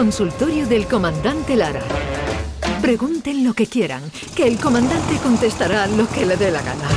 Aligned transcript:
consultorio 0.00 0.66
del 0.66 0.86
comandante 0.86 1.54
Lara. 1.54 1.82
Pregunten 2.80 3.44
lo 3.44 3.52
que 3.52 3.66
quieran, 3.66 4.02
que 4.34 4.46
el 4.46 4.56
comandante 4.56 5.18
contestará 5.22 5.86
lo 5.88 6.08
que 6.08 6.24
le 6.24 6.38
dé 6.38 6.50
la 6.50 6.62
gana. 6.62 6.88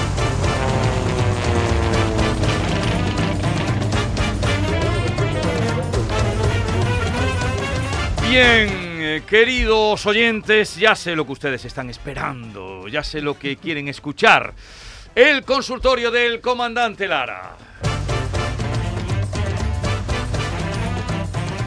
Bien, 8.29 8.69
eh, 8.71 9.23
queridos 9.27 10.05
oyentes, 10.05 10.77
ya 10.77 10.95
sé 10.95 11.13
lo 11.13 11.25
que 11.25 11.33
ustedes 11.33 11.65
están 11.65 11.89
esperando, 11.89 12.87
ya 12.87 13.03
sé 13.03 13.19
lo 13.19 13.37
que 13.37 13.57
quieren 13.57 13.89
escuchar. 13.89 14.53
El 15.13 15.43
consultorio 15.43 16.09
del 16.09 16.39
comandante 16.39 17.05
Lara. 17.09 17.57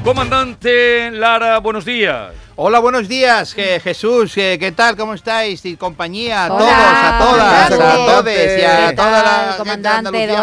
Comandante 0.07 1.10
Lara, 1.10 1.59
buenos 1.59 1.84
días. 1.84 2.45
Hola, 2.59 2.78
buenos 2.78 3.06
días, 3.06 3.55
Je- 3.55 3.78
Jesús, 3.80 4.34
eh, 4.38 4.56
¿qué 4.59 4.73
tal? 4.73 4.96
¿Cómo 4.96 5.12
estáis? 5.12 5.62
Y 5.66 5.77
compañía, 5.77 6.46
a 6.46 6.55
Hola, 6.55 6.59
todos, 6.59 6.73
a 6.73 7.19
todas, 7.19 7.65
a 7.65 7.69
todos 7.69 8.27
y 8.27 8.62
a 8.65 8.88
¿Qué 8.88 8.96
toda 8.96 9.10
la 9.23 9.29
gente 9.29 9.51
de 9.52 9.56
comandante? 9.59 10.32
Andalucía 10.32 10.41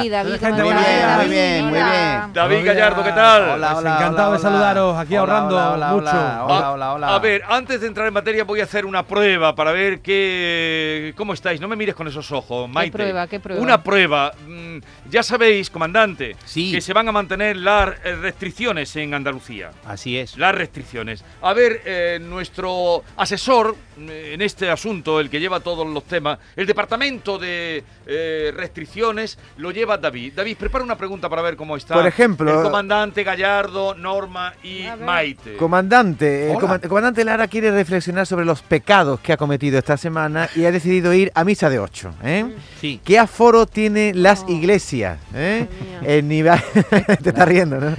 Hola. 0.00 0.08
David, 0.08 0.30
Muy 0.30 0.38
¿cómo 0.38 0.80
bien, 0.80 1.16
muy 1.18 1.28
bien, 1.28 1.64
muy 1.66 1.78
Hola. 1.78 1.90
bien. 1.90 2.32
David. 2.32 2.64
Gallardo, 2.64 3.04
¿qué 3.04 3.12
tal? 3.12 3.42
Hola, 3.42 3.66
Pues 3.68 3.78
hola, 3.78 3.94
encantado 3.96 4.28
hola, 4.30 4.36
de 4.38 4.42
saludaros, 4.42 4.96
aquí 4.98 5.16
hola, 5.18 5.20
ahorrando 5.20 5.54
hola, 5.56 5.70
hola, 5.74 5.86
mucho. 5.92 6.08
Hola, 6.08 6.44
hola, 6.46 6.70
hola, 6.72 6.92
hola. 6.94 7.14
A 7.14 7.18
ver, 7.18 7.42
antes 7.46 7.78
de 7.82 7.86
entrar 7.88 8.06
en 8.06 8.14
materia 8.14 8.44
voy 8.44 8.60
a 8.60 8.64
hacer 8.64 8.86
una 8.86 9.02
prueba 9.06 9.54
para 9.54 9.72
ver 9.72 10.00
qué, 10.00 11.12
cómo 11.14 11.34
estáis. 11.34 11.60
No 11.60 11.68
me 11.68 11.76
mires 11.76 11.94
con 11.94 12.08
esos 12.08 12.32
ojos, 12.32 12.70
Maite. 12.70 12.92
prueba, 12.96 13.26
qué 13.26 13.38
prueba? 13.38 13.60
Una 13.62 13.82
prueba. 13.82 14.32
Mm, 14.48 14.78
Ya 15.10 15.22
sabéis, 15.22 15.68
comandante, 15.68 16.34
Sí. 16.46 16.72
que 16.72 16.80
se 16.80 16.94
van 16.94 17.06
a 17.06 17.12
mantener 17.12 17.56
las 17.56 17.90
restricciones 18.02 18.96
en 18.96 19.12
Andalucía. 19.12 19.70
Así 19.86 20.18
es. 20.18 20.38
Las 20.38 20.54
restricciones. 20.54 21.22
A 21.44 21.52
ver, 21.52 21.82
eh, 21.84 22.18
nuestro 22.22 23.04
asesor 23.18 23.76
en 23.96 24.42
este 24.42 24.70
asunto, 24.70 25.20
el 25.20 25.30
que 25.30 25.38
lleva 25.40 25.60
todos 25.60 25.86
los 25.86 26.04
temas, 26.04 26.38
el 26.56 26.66
departamento 26.66 27.38
de 27.38 27.82
eh, 28.06 28.52
restricciones 28.56 29.38
lo 29.58 29.70
lleva 29.70 29.96
David. 29.98 30.32
David, 30.36 30.56
prepara 30.56 30.84
una 30.84 30.96
pregunta 30.96 31.28
para 31.28 31.42
ver 31.42 31.56
cómo 31.56 31.76
está. 31.76 31.94
Por 31.94 32.06
ejemplo- 32.06 32.50
El 32.58 32.62
comandante 32.64 33.22
Gallardo, 33.24 33.94
Norma 33.94 34.54
y. 34.62 34.84
Maite. 35.00 35.56
Comandante, 35.56 36.52
el, 36.52 36.58
comandante 36.88 37.24
Lara 37.24 37.48
quiere 37.48 37.70
reflexionar 37.70 38.26
sobre 38.26 38.44
los 38.44 38.62
pecados 38.62 39.20
que 39.20 39.32
ha 39.32 39.36
cometido 39.36 39.78
esta 39.78 39.96
semana 39.96 40.48
y 40.56 40.64
ha 40.64 40.72
decidido 40.72 41.12
ir 41.14 41.30
a 41.34 41.44
misa 41.44 41.70
de 41.70 41.78
8. 41.78 42.14
¿eh? 42.24 42.44
Sí. 42.80 43.00
¿Qué 43.04 43.18
aforo 43.18 43.66
tienen 43.66 44.22
las 44.22 44.44
Oh. 44.46 44.50
iglesias? 44.50 45.18
¿eh? 45.34 45.66
El 46.04 46.28
nivel... 46.28 46.58
Te 47.22 47.28
estás 47.30 47.48
riendo, 47.48 47.80
¿no? 47.80 47.88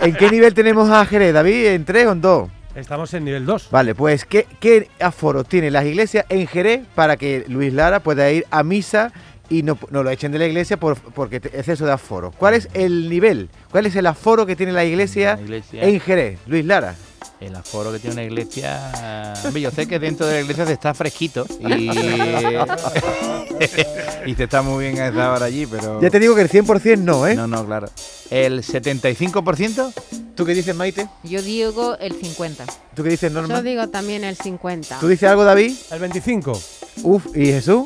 ¿En 0.00 0.14
qué 0.14 0.30
nivel 0.30 0.54
tenemos 0.54 0.90
a 0.90 1.04
Jerez, 1.06 1.32
David? 1.34 1.66
¿En 1.66 1.84
3 1.84 2.06
o 2.06 2.12
en 2.12 2.20
2? 2.20 2.48
Estamos 2.74 3.12
en 3.14 3.24
nivel 3.24 3.44
2. 3.44 3.68
Vale, 3.70 3.94
pues 3.94 4.24
¿qué, 4.24 4.46
¿qué 4.60 4.88
aforo 5.00 5.44
tienen 5.44 5.72
las 5.74 5.84
iglesias 5.84 6.24
en 6.28 6.46
Jerez 6.46 6.80
para 6.94 7.16
que 7.16 7.44
Luis 7.48 7.72
Lara 7.72 8.00
pueda 8.00 8.30
ir 8.30 8.46
a 8.50 8.62
misa 8.62 9.12
y 9.50 9.62
no, 9.62 9.78
no 9.90 10.02
lo 10.02 10.08
echen 10.10 10.32
de 10.32 10.38
la 10.38 10.46
iglesia 10.46 10.78
por, 10.78 10.96
porque 10.96 11.36
exceso 11.36 11.84
de 11.84 11.92
aforo? 11.92 12.30
¿Cuál 12.30 12.54
es 12.54 12.68
el 12.72 13.10
nivel? 13.10 13.50
¿Cuál 13.70 13.86
es 13.86 13.96
el 13.96 14.06
aforo 14.06 14.46
que 14.46 14.56
tiene 14.56 14.72
la 14.72 14.84
iglesia, 14.84 15.36
La 15.36 15.42
iglesia. 15.42 15.82
en 15.82 16.00
Jerez? 16.00 16.38
Luis 16.46 16.64
Lara. 16.64 16.94
El 17.42 17.56
aforo 17.56 17.90
que 17.90 17.98
tiene 17.98 18.14
una 18.14 18.22
iglesia. 18.22 19.34
Hombre, 19.44 19.60
yo 19.60 19.72
sé 19.72 19.88
que 19.88 19.98
dentro 19.98 20.24
de 20.26 20.34
la 20.34 20.40
iglesia 20.42 20.64
se 20.64 20.74
está 20.74 20.94
fresquito 20.94 21.44
y. 21.58 21.90
y 24.26 24.34
se 24.36 24.44
está 24.44 24.62
muy 24.62 24.84
bien 24.84 25.00
a 25.00 25.08
esa 25.08 25.32
hora 25.32 25.46
allí, 25.46 25.66
pero. 25.66 26.00
Ya 26.00 26.08
te 26.08 26.20
digo 26.20 26.36
que 26.36 26.42
el 26.42 26.48
100% 26.48 26.98
no, 26.98 27.26
¿eh? 27.26 27.34
No, 27.34 27.48
no, 27.48 27.66
claro. 27.66 27.88
¿El 28.30 28.62
75%? 28.62 29.92
¿Tú 30.36 30.46
qué 30.46 30.54
dices, 30.54 30.76
Maite? 30.76 31.08
Yo 31.24 31.42
digo 31.42 31.98
el 31.98 32.12
50. 32.12 32.64
¿Tú 32.94 33.02
qué 33.02 33.10
dices, 33.10 33.32
Norma? 33.32 33.56
Yo 33.56 33.62
digo 33.62 33.88
también 33.88 34.22
el 34.22 34.36
50. 34.36 35.00
¿Tú 35.00 35.08
dices 35.08 35.28
algo, 35.28 35.42
David? 35.42 35.74
El 35.90 35.98
25. 35.98 36.52
Uf, 37.02 37.26
¿y 37.36 37.46
Jesús? 37.46 37.82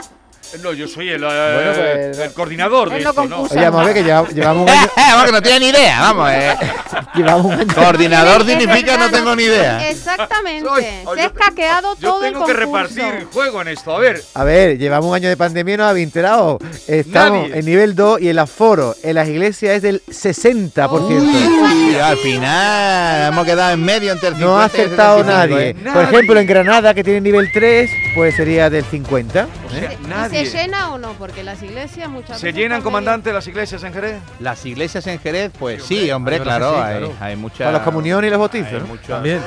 No, 0.62 0.72
yo 0.72 0.88
soy 0.88 1.10
el, 1.10 1.22
eh, 1.22 1.26
Bueno, 1.26 1.72
pues, 1.74 2.18
el 2.18 2.32
coordinador 2.32 2.90
de 2.90 2.98
esto, 2.98 3.12
¿no? 3.12 3.36
confuso. 3.36 3.54
Oye, 3.54 3.64
vamos 3.64 3.80
a 3.80 3.84
ver 3.84 3.94
que 3.94 4.02
lleva- 4.04 4.28
llevamos 4.28 4.62
un 4.62 4.68
año... 4.78 4.88
vamos, 4.96 5.24
que 5.26 5.32
no 5.32 5.42
tiene 5.42 5.60
ni 5.60 5.66
idea, 5.68 6.00
vamos. 6.00 6.30
Eh. 6.32 6.54
llevamos 7.14 7.44
un 7.46 7.52
año- 7.52 7.74
Coordinador 7.74 8.46
significa 8.46 8.92
verdad, 8.92 8.98
no 9.10 9.10
tengo 9.10 9.36
ni 9.36 9.42
idea. 9.44 9.88
Exactamente. 9.90 10.68
Soy- 10.68 10.82
Se 10.84 11.02
yo 11.04 11.10
ha 11.12 11.26
escaqueado 11.26 11.94
Yo 11.98 12.08
todo 12.08 12.24
el 12.24 12.32
tengo 12.32 12.46
que 12.46 12.52
concurso. 12.54 12.72
repartir 12.94 13.04
el 13.20 13.24
juego 13.26 13.62
en 13.62 13.68
esto. 13.68 13.94
A 13.94 13.98
ver, 13.98 14.22
A 14.34 14.44
ver, 14.44 14.78
llevamos 14.78 15.10
un 15.10 15.14
año 15.16 15.28
de 15.28 15.36
pandemia 15.36 15.74
y 15.74 15.76
no 15.76 15.84
habéis 15.86 16.06
enterado. 16.06 16.58
Estamos 16.86 17.48
Nadie. 17.48 17.58
en 17.58 17.64
nivel 17.66 17.94
2 17.94 18.20
y 18.22 18.28
el 18.28 18.38
aforo 18.38 18.94
en 19.02 19.14
las 19.14 19.28
iglesias 19.28 19.76
es 19.76 19.82
del 19.82 20.02
60%. 20.06 20.90
Uy, 21.20 21.96
al 21.96 22.16
final 22.18 23.32
hemos 23.32 23.44
quedado 23.44 23.72
en 23.74 23.84
medio 23.84 24.12
entre 24.12 24.28
el 24.28 24.34
50 24.34 24.46
No 24.54 24.60
ha 24.60 24.64
acertado 24.64 25.18
75, 25.18 25.54
nadie. 25.56 25.70
¿eh? 25.70 25.76
Por 25.92 26.02
ejemplo, 26.02 26.40
en 26.40 26.46
Granada, 26.46 26.94
que 26.94 27.04
tiene 27.04 27.20
nivel 27.20 27.50
3, 27.52 27.90
pues 28.14 28.34
sería 28.36 28.70
del 28.70 28.84
50. 28.84 29.46
o 29.66 29.70
sea, 29.70 29.92
¿Y 29.92 30.06
nadie. 30.06 30.35
Se 30.44 30.58
llena 30.58 30.92
o 30.92 30.98
no? 30.98 31.12
Porque 31.14 31.42
las 31.42 31.62
iglesias 31.62 32.08
muchas 32.10 32.38
¿Se 32.38 32.46
veces 32.48 32.60
llenan, 32.60 32.82
comandante, 32.82 33.32
las 33.32 33.46
iglesias 33.46 33.82
en 33.84 33.92
Jerez? 33.94 34.18
Las 34.40 34.66
iglesias 34.66 35.06
en 35.06 35.18
Jerez, 35.18 35.52
pues 35.58 35.82
Sí, 35.84 36.02
sí, 36.02 36.10
hombre, 36.10 36.40
claro, 36.40 36.70
sí, 36.74 36.80
hay, 36.82 36.98
claro. 36.98 37.12
hay 37.20 37.36
mucha. 37.36 37.58
Para 37.64 37.72
las 37.72 37.82
comuniones 37.82 38.28
y 38.28 38.30
los 38.30 38.38
bautizos. 38.38 38.72
Hay 38.72 38.80
¿no? 38.80 38.86
mucho, 38.86 39.06
También. 39.14 39.40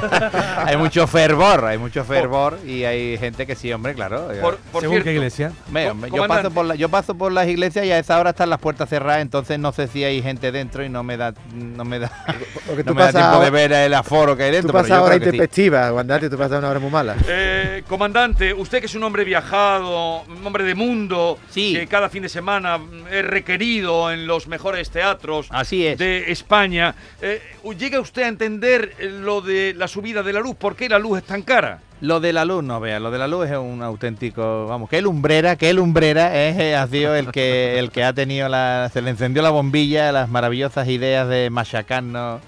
hay 0.66 0.76
mucho 0.76 1.06
fervor, 1.06 1.64
hay 1.66 1.78
mucho 1.78 2.04
fervor 2.04 2.58
y 2.66 2.84
hay 2.84 3.18
gente 3.18 3.46
que 3.46 3.54
sí, 3.56 3.72
hombre, 3.72 3.94
claro. 3.94 4.28
Por, 4.40 4.56
por 4.58 4.80
Según 4.82 4.94
cierto, 4.96 5.04
qué 5.04 5.12
iglesia. 5.14 5.48
Co- 5.50 5.78
yo, 5.80 5.88
comandante. 6.10 6.28
paso 6.28 6.50
por 6.50 6.64
la- 6.64 6.74
yo 6.74 6.88
paso 6.88 7.14
por 7.14 7.32
las 7.32 7.48
iglesias 7.48 7.84
y 7.84 7.92
a 7.92 7.98
esa 7.98 8.18
hora 8.18 8.30
están 8.30 8.50
las 8.50 8.58
puertas 8.60 8.88
cerradas, 8.88 9.22
entonces 9.22 9.58
no 9.58 9.72
sé 9.72 9.88
si 9.88 10.04
hay 10.04 10.22
gente 10.22 10.52
dentro 10.52 10.84
y 10.84 10.88
no 10.88 11.02
me 11.02 11.16
da 11.16 11.34
no 11.52 11.84
me 11.84 11.98
da, 11.98 12.10
Porque 12.66 12.84
no 12.84 12.92
tú 12.92 12.94
me 12.94 13.02
da 13.02 13.06
pasas 13.08 13.12
tiempo 13.22 13.38
de 13.40 13.46
ahora, 13.46 13.50
ver 13.50 13.72
el 13.72 13.94
aforo 13.94 14.36
que 14.36 14.44
hay 14.44 14.50
tú 14.50 14.54
dentro. 14.56 14.72
pasas 14.72 14.86
pero 14.88 14.94
yo 14.96 15.02
ahora 15.02 15.14
creo 15.16 15.24
que 15.24 15.30
sí. 15.30 15.36
intempestiva, 15.36 15.90
Guandate, 15.90 16.30
tú 16.30 16.38
pasas 16.38 16.58
una 16.58 16.68
hora 16.70 16.78
muy 16.80 16.90
mala. 16.90 17.16
Eh, 17.26 17.82
comandante, 17.88 18.52
usted 18.54 18.80
que 18.80 18.86
es 18.86 18.94
un 18.94 19.02
hombre 19.02 19.24
viajado, 19.24 20.24
un 20.30 20.46
hombre 20.46 20.64
de 20.64 20.74
mundo, 20.74 21.38
Sí. 21.50 21.74
que 21.74 21.86
cada 21.86 22.08
fin 22.08 22.22
de 22.22 22.28
semana 22.28 22.78
mm, 22.78 23.06
es 23.10 23.24
requerido 23.24 24.10
en 24.12 24.26
los 24.26 24.46
mejores 24.46 24.90
teatros 24.90 25.46
Así 25.50 25.86
es. 25.86 25.98
de 25.98 26.30
España, 26.32 26.94
eh, 27.20 27.40
¿llega 27.78 28.00
usted 28.00 28.22
a 28.22 28.28
entender 28.28 28.94
eh, 28.98 29.06
lo 29.06 29.40
de 29.40 29.74
la 29.76 29.88
subida 29.88 30.22
de 30.22 30.32
la 30.32 30.40
luz? 30.40 30.56
¿Por 30.56 30.76
qué 30.76 30.88
la 30.88 30.98
luz 30.98 31.18
es 31.18 31.24
tan 31.24 31.42
cara? 31.42 31.80
Lo 32.00 32.18
de 32.18 32.32
la 32.32 32.46
luz, 32.46 32.64
no 32.64 32.80
vea, 32.80 32.98
lo 32.98 33.10
de 33.10 33.18
la 33.18 33.28
luz 33.28 33.50
es 33.50 33.58
un 33.58 33.82
auténtico, 33.82 34.66
vamos, 34.66 34.88
que 34.88 35.02
lumbrera, 35.02 35.56
que 35.56 35.74
lumbrera 35.74 36.34
es, 36.48 36.58
eh, 36.58 36.74
ha 36.74 36.86
sido 36.86 37.14
el 37.14 37.30
que 37.30 37.78
el 37.78 37.90
que 37.90 38.04
ha 38.04 38.14
tenido 38.14 38.48
la, 38.48 38.88
se 38.90 39.02
le 39.02 39.10
encendió 39.10 39.42
la 39.42 39.50
bombilla, 39.50 40.10
las 40.10 40.30
maravillosas 40.30 40.88
ideas 40.88 41.28
de 41.28 41.50
machacarnos 41.50 42.40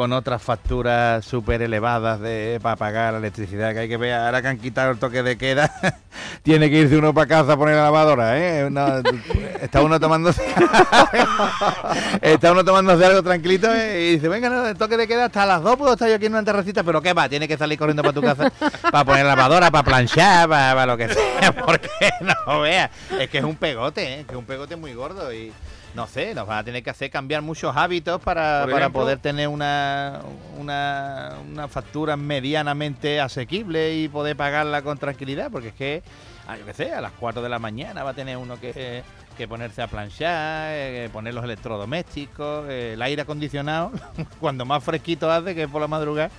con 0.00 0.14
otras 0.14 0.42
facturas 0.42 1.22
súper 1.26 1.60
elevadas 1.60 2.20
de 2.20 2.58
para 2.62 2.74
pagar 2.76 3.12
la 3.12 3.18
electricidad, 3.18 3.74
que 3.74 3.80
hay 3.80 3.88
que 3.90 3.98
ver, 3.98 4.14
ahora 4.14 4.40
que 4.40 4.48
han 4.48 4.56
quitado 4.56 4.92
el 4.92 4.98
toque 4.98 5.22
de 5.22 5.36
queda, 5.36 5.70
tiene 6.42 6.70
que 6.70 6.78
irse 6.78 6.96
uno 6.96 7.12
para 7.12 7.26
casa 7.26 7.52
a 7.52 7.56
poner 7.58 7.74
la 7.74 7.82
lavadora, 7.82 8.38
¿eh? 8.38 8.66
Está 9.60 9.82
uno 9.82 10.00
tomándose 10.00 10.42
está 12.22 12.50
uno 12.52 12.64
tomándose 12.64 13.04
algo 13.04 13.22
tranquilito 13.22 13.70
¿eh? 13.74 14.00
y 14.00 14.12
dice, 14.12 14.28
venga, 14.28 14.48
no, 14.48 14.66
el 14.68 14.78
toque 14.78 14.96
de 14.96 15.06
queda 15.06 15.26
hasta 15.26 15.44
las 15.44 15.60
2 15.62 15.76
puedo 15.76 15.92
estar 15.92 16.08
yo 16.08 16.14
aquí 16.14 16.24
en 16.24 16.32
una 16.32 16.44
terracita, 16.44 16.82
pero 16.82 17.02
¿qué 17.02 17.12
va? 17.12 17.28
Tiene 17.28 17.46
que 17.46 17.58
salir 17.58 17.78
corriendo 17.78 18.00
para 18.00 18.14
tu 18.14 18.22
casa 18.22 18.50
para 18.90 19.04
poner 19.04 19.26
la 19.26 19.34
lavadora, 19.36 19.70
para 19.70 19.84
planchar, 19.84 20.48
para, 20.48 20.86
lo 20.86 20.96
que 20.96 21.10
sea, 21.10 21.52
porque 21.52 21.90
no 22.22 22.60
veas, 22.60 22.90
es 23.18 23.28
que 23.28 23.36
es 23.36 23.44
un 23.44 23.56
pegote, 23.56 24.20
¿eh? 24.20 24.24
que 24.26 24.32
es 24.32 24.38
un 24.38 24.46
pegote 24.46 24.76
muy 24.76 24.94
gordo 24.94 25.30
y 25.30 25.52
no 25.94 26.06
sé, 26.06 26.34
nos 26.34 26.46
van 26.46 26.58
a 26.58 26.64
tener 26.64 26.82
que 26.82 26.90
hacer 26.90 27.10
cambiar 27.10 27.42
muchos 27.42 27.76
hábitos 27.76 28.20
para, 28.20 28.62
para 28.64 28.78
ejemplo. 28.78 29.00
poder 29.00 29.18
tener 29.18 29.48
una, 29.48 30.20
una, 30.58 31.36
una 31.50 31.68
factura 31.68 32.16
medianamente 32.16 33.20
asequible 33.20 33.96
y 33.96 34.08
poder 34.08 34.36
pagarla 34.36 34.82
con 34.82 34.98
tranquilidad, 34.98 35.50
porque 35.50 35.68
es 35.68 35.74
que, 35.74 36.02
ah, 36.46 36.56
yo 36.56 36.64
qué 36.64 36.74
sé, 36.74 36.92
a 36.92 37.00
las 37.00 37.12
4 37.12 37.42
de 37.42 37.48
la 37.48 37.58
mañana 37.58 38.04
va 38.04 38.10
a 38.10 38.14
tener 38.14 38.36
uno 38.36 38.58
que, 38.60 39.02
que 39.36 39.48
ponerse 39.48 39.80
a 39.82 39.86
planchar, 39.86 40.68
eh, 40.72 41.08
poner 41.12 41.32
los 41.34 41.44
electrodomésticos, 41.44 42.66
eh, 42.68 42.92
el 42.94 43.02
aire 43.02 43.22
acondicionado, 43.22 43.90
cuando 44.40 44.64
más 44.64 44.82
fresquito 44.84 45.30
hace, 45.30 45.54
que 45.54 45.62
es 45.64 45.68
por 45.68 45.80
la 45.80 45.88
madrugada, 45.88 46.30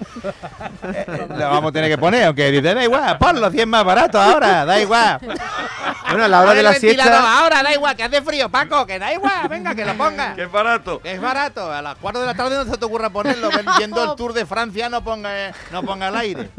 eh, 0.83 1.27
lo 1.29 1.49
vamos 1.49 1.69
a 1.69 1.71
tener 1.71 1.89
que 1.89 1.97
poner, 1.97 2.25
aunque 2.25 2.51
dice, 2.51 2.73
da 2.73 2.83
igual, 2.83 3.17
ponlo, 3.17 3.49
si 3.51 3.59
es 3.59 3.67
más 3.67 3.83
barato 3.83 4.19
ahora, 4.19 4.65
da 4.65 4.79
igual. 4.79 5.19
Bueno, 6.11 6.25
a 6.25 6.27
la 6.27 6.41
hora 6.41 6.53
de 6.53 6.61
la 6.63 6.73
siesta... 6.73 7.39
Ahora 7.39 7.63
da 7.63 7.73
igual, 7.73 7.95
que 7.95 8.03
hace 8.03 8.21
frío, 8.21 8.49
Paco, 8.49 8.85
que 8.85 8.99
da 8.99 9.13
igual, 9.13 9.47
venga, 9.49 9.73
que 9.73 9.85
lo 9.85 9.93
ponga. 9.93 10.35
¡Qué 10.35 10.45
barato! 10.45 10.99
Que 10.99 11.13
es 11.13 11.21
barato, 11.21 11.71
a 11.71 11.81
las 11.81 11.95
4 12.01 12.19
de 12.19 12.27
la 12.27 12.33
tarde 12.33 12.57
no 12.57 12.65
se 12.69 12.77
te 12.77 12.83
ocurra 12.83 13.09
ponerlo, 13.09 13.47
ven- 13.49 13.65
yendo 13.79 14.03
el 14.03 14.17
Tour 14.17 14.33
de 14.33 14.45
Francia 14.45 14.89
no 14.89 15.01
ponga, 15.01 15.31
no 15.71 15.83
ponga 15.83 16.09
el 16.09 16.15
aire. 16.17 16.49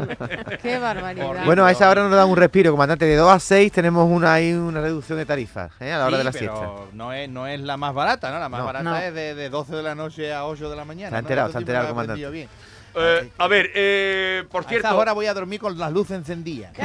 Qué 0.62 0.78
barbaridad. 0.78 1.44
Bueno, 1.44 1.66
a 1.66 1.70
esa 1.70 1.90
hora 1.90 2.02
nos 2.04 2.12
da 2.12 2.24
un 2.24 2.34
respiro, 2.34 2.70
comandante. 2.70 3.04
De 3.04 3.14
2 3.14 3.30
a 3.30 3.38
6 3.38 3.70
tenemos 3.72 4.08
una, 4.10 4.32
ahí 4.32 4.54
una 4.54 4.80
reducción 4.80 5.18
de 5.18 5.26
tarifas 5.26 5.70
¿eh? 5.80 5.92
a 5.92 5.98
la 5.98 6.04
hora 6.06 6.12
Sí, 6.12 6.18
de 6.18 6.21
la 6.24 6.32
pero 6.32 6.56
siesta. 6.56 6.68
No 6.94 7.12
es, 7.12 7.28
no 7.28 7.46
es 7.46 7.60
la 7.60 7.76
más 7.76 7.94
barata, 7.94 8.30
¿no? 8.30 8.38
La 8.38 8.48
más 8.48 8.60
No. 8.60 8.66
barata 8.66 8.82
No. 8.84 8.96
es 8.96 9.12
de, 9.14 9.34
de 9.34 9.48
12 9.50 9.74
de 9.76 9.82
la 9.82 9.94
noche 9.94 10.32
a 10.32 10.44
8 10.46 10.70
de 10.70 10.76
la 10.76 10.84
mañana. 10.84 11.08
Está 11.08 11.22
¿no? 11.22 11.26
enterado, 11.28 11.48
me 11.48 11.52
lo 11.54 11.58
enterado, 11.60 11.88
aprendido 12.00 12.30
bien. 12.30 12.48
Eh, 12.94 13.32
a 13.38 13.46
ver, 13.48 13.70
eh, 13.74 14.44
por 14.50 14.64
A 14.64 14.68
cierto, 14.68 14.88
esa 14.88 14.96
hora 14.96 15.12
voy 15.14 15.24
a 15.26 15.32
dormir 15.34 15.58
con 15.60 15.78
las 15.78 15.90
luces 15.92 16.16
encendidas. 16.18 16.72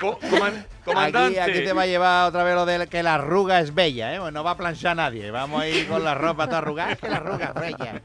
Co- 0.00 0.18
coman- 0.20 0.66
comandante. 0.84 1.40
Aquí, 1.40 1.50
aquí 1.52 1.64
te 1.64 1.72
va 1.72 1.82
a 1.82 1.86
llevar 1.86 2.28
otra 2.28 2.44
vez 2.44 2.54
lo 2.54 2.66
de 2.66 2.86
que 2.86 3.02
la 3.02 3.14
arruga 3.14 3.60
es 3.60 3.74
bella, 3.74 4.14
¿eh? 4.14 4.20
Pues 4.20 4.30
no 4.32 4.44
va 4.44 4.50
a 4.52 4.56
planchar 4.56 4.94
nadie. 4.94 5.30
Vamos 5.30 5.62
a 5.62 5.66
ir 5.68 5.88
con 5.88 6.04
la 6.04 6.14
ropa 6.14 6.46
toda 6.46 6.58
arrugada. 6.58 6.92
Es 6.92 6.98
que 7.00 7.08
la 7.08 7.16
arruga 7.16 7.46
es 7.46 7.54
bella. 7.54 8.02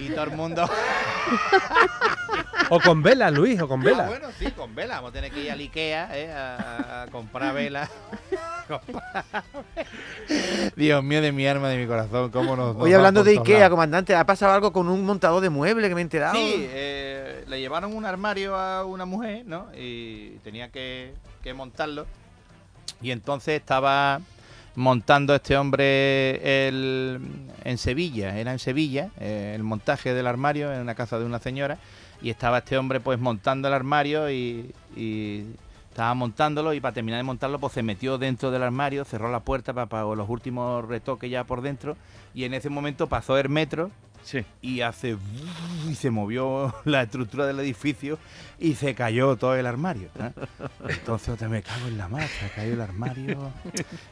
Y 0.00 0.08
todo 0.10 0.24
el 0.24 0.30
mundo. 0.32 0.68
O 2.74 2.80
con 2.80 3.02
vela, 3.02 3.30
Luis, 3.30 3.60
o 3.60 3.68
con 3.68 3.82
Ah, 3.82 3.84
vela. 3.84 4.06
bueno, 4.06 4.28
sí, 4.38 4.50
con 4.52 4.74
vela. 4.74 4.94
Vamos 4.94 5.10
a 5.10 5.12
tener 5.12 5.30
que 5.30 5.42
ir 5.44 5.50
al 5.50 5.60
Ikea 5.60 6.08
¿eh? 6.18 6.32
a, 6.32 7.02
a 7.02 7.06
comprar 7.08 7.52
vela. 7.54 7.86
Dios 10.76 11.04
mío, 11.04 11.20
de 11.20 11.32
mi 11.32 11.46
alma, 11.46 11.68
de 11.68 11.76
mi 11.76 11.86
corazón, 11.86 12.30
cómo 12.30 12.56
nos. 12.56 12.74
Hoy 12.76 12.92
hablando 12.94 13.22
de 13.24 13.32
Ikea, 13.38 13.58
lados. 13.60 13.70
comandante, 13.70 14.14
¿ha 14.14 14.24
pasado 14.24 14.52
algo 14.54 14.72
con 14.72 14.88
un 14.88 15.04
montador 15.04 15.42
de 15.42 15.50
muebles 15.50 15.88
que 15.88 15.94
me 15.94 16.00
he 16.00 16.02
enterado? 16.02 16.34
Sí, 16.34 16.66
eh, 16.70 17.44
le 17.46 17.60
llevaron 17.60 17.94
un 17.94 18.06
armario 18.06 18.56
a 18.56 18.84
una 18.86 19.04
mujer, 19.04 19.44
¿no? 19.46 19.66
Y 19.76 20.30
tenía 20.42 20.70
que, 20.70 21.12
que 21.42 21.52
montarlo. 21.54 22.06
Y 23.02 23.10
entonces 23.10 23.60
estaba 23.60 24.20
montando 24.76 25.34
este 25.34 25.56
hombre 25.58 26.68
el- 26.68 27.20
en 27.64 27.76
Sevilla, 27.76 28.38
era 28.38 28.52
en 28.52 28.58
Sevilla, 28.58 29.10
eh, 29.20 29.52
el 29.54 29.62
montaje 29.62 30.14
del 30.14 30.26
armario 30.26 30.72
en 30.72 30.80
una 30.80 30.94
casa 30.94 31.18
de 31.18 31.26
una 31.26 31.38
señora. 31.38 31.76
Y 32.22 32.30
estaba 32.30 32.58
este 32.58 32.78
hombre 32.78 33.00
pues 33.00 33.18
montando 33.18 33.68
el 33.68 33.74
armario 33.74 34.30
y, 34.30 34.72
estaba 35.90 36.14
montándolo 36.14 36.72
y 36.72 36.80
para 36.80 36.94
terminar 36.94 37.18
de 37.18 37.24
montarlo 37.24 37.58
pues 37.58 37.74
se 37.74 37.82
metió 37.82 38.16
dentro 38.16 38.50
del 38.50 38.62
armario, 38.62 39.04
cerró 39.04 39.30
la 39.30 39.40
puerta 39.40 39.74
para, 39.74 39.86
para 39.86 40.04
los 40.14 40.28
últimos 40.28 40.86
retoques 40.86 41.30
ya 41.30 41.44
por 41.44 41.60
dentro 41.60 41.98
y 42.32 42.44
en 42.44 42.54
ese 42.54 42.70
momento 42.70 43.08
pasó 43.08 43.36
el 43.36 43.50
metro 43.50 43.90
Y 44.60 44.80
hace 44.80 45.16
y 45.88 45.94
se 45.94 46.10
movió 46.10 46.74
la 46.84 47.02
estructura 47.02 47.46
del 47.46 47.60
edificio 47.60 48.18
y 48.58 48.74
se 48.74 48.94
cayó 48.94 49.36
todo 49.36 49.56
el 49.56 49.66
armario. 49.66 50.08
¿eh? 50.20 50.30
Entonces 50.88 51.48
me 51.48 51.62
cago 51.62 51.88
en 51.88 51.98
la 51.98 52.04
ha 52.04 52.54
caído 52.54 52.74
el 52.74 52.80
armario. 52.80 53.52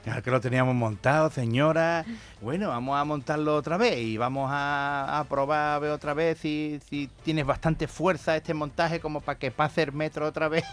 Ya 0.04 0.20
que 0.22 0.30
lo 0.30 0.40
teníamos 0.40 0.74
montado, 0.74 1.30
señora. 1.30 2.04
Bueno, 2.40 2.68
vamos 2.68 2.98
a 2.98 3.04
montarlo 3.04 3.54
otra 3.54 3.76
vez 3.76 3.98
y 3.98 4.16
vamos 4.16 4.50
a, 4.52 5.20
a 5.20 5.24
probar 5.24 5.74
a 5.74 5.78
ver 5.78 5.90
otra 5.90 6.14
vez 6.14 6.38
si, 6.38 6.80
si 6.88 7.08
tienes 7.24 7.46
bastante 7.46 7.86
fuerza 7.86 8.36
este 8.36 8.54
montaje 8.54 9.00
como 9.00 9.20
para 9.20 9.38
que 9.38 9.50
pase 9.50 9.82
el 9.82 9.92
metro 9.92 10.26
otra 10.26 10.48
vez. 10.48 10.64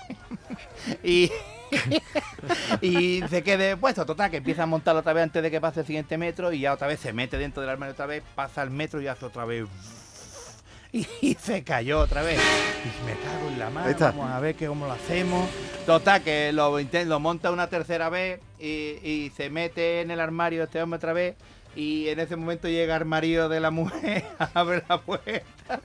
y, 1.03 1.31
y 2.81 3.21
se 3.29 3.43
quede 3.43 3.77
puesto. 3.77 4.05
Total, 4.05 4.31
que 4.31 4.37
empieza 4.37 4.63
a 4.63 4.65
montarlo 4.65 5.01
otra 5.01 5.13
vez 5.13 5.23
antes 5.23 5.43
de 5.43 5.51
que 5.51 5.61
pase 5.61 5.81
el 5.81 5.85
siguiente 5.85 6.17
metro 6.17 6.51
y 6.51 6.59
ya 6.59 6.73
otra 6.73 6.87
vez 6.87 6.99
se 6.99 7.13
mete 7.13 7.37
dentro 7.37 7.61
del 7.61 7.69
armario 7.69 7.93
otra 7.93 8.05
vez, 8.05 8.23
pasa 8.35 8.63
el 8.63 8.69
metro 8.69 9.01
y 9.01 9.07
hace 9.07 9.25
otra 9.25 9.45
vez. 9.45 9.65
Y, 11.21 11.35
se 11.35 11.63
cayó 11.63 11.99
otra 11.99 12.21
vez. 12.21 12.39
Y 12.39 13.05
me 13.05 13.13
cago 13.13 13.49
en 13.49 13.59
la 13.59 13.69
mano. 13.69 13.95
Vamos 13.99 14.31
a 14.31 14.39
ver 14.39 14.55
que 14.55 14.67
cómo 14.67 14.87
lo 14.87 14.93
hacemos. 14.93 15.49
Total, 15.85 16.23
que 16.23 16.51
lo, 16.53 16.79
lo 16.79 17.19
monta 17.19 17.51
una 17.51 17.67
tercera 17.67 18.09
vez 18.09 18.39
y, 18.57 18.97
y 19.03 19.31
se 19.35 19.49
mete 19.49 20.01
en 20.01 20.11
el 20.11 20.19
armario 20.21 20.63
este 20.63 20.81
hombre 20.81 20.97
otra 20.97 21.13
vez. 21.13 21.35
Y 21.75 22.07
en 22.09 22.19
ese 22.19 22.35
momento 22.35 22.67
llega 22.67 22.95
el 22.95 23.05
marido 23.05 23.49
de 23.49 23.59
la 23.59 23.69
mujer, 23.69 24.25
abre 24.55 24.83
la 24.89 24.99
puerta, 24.99 25.79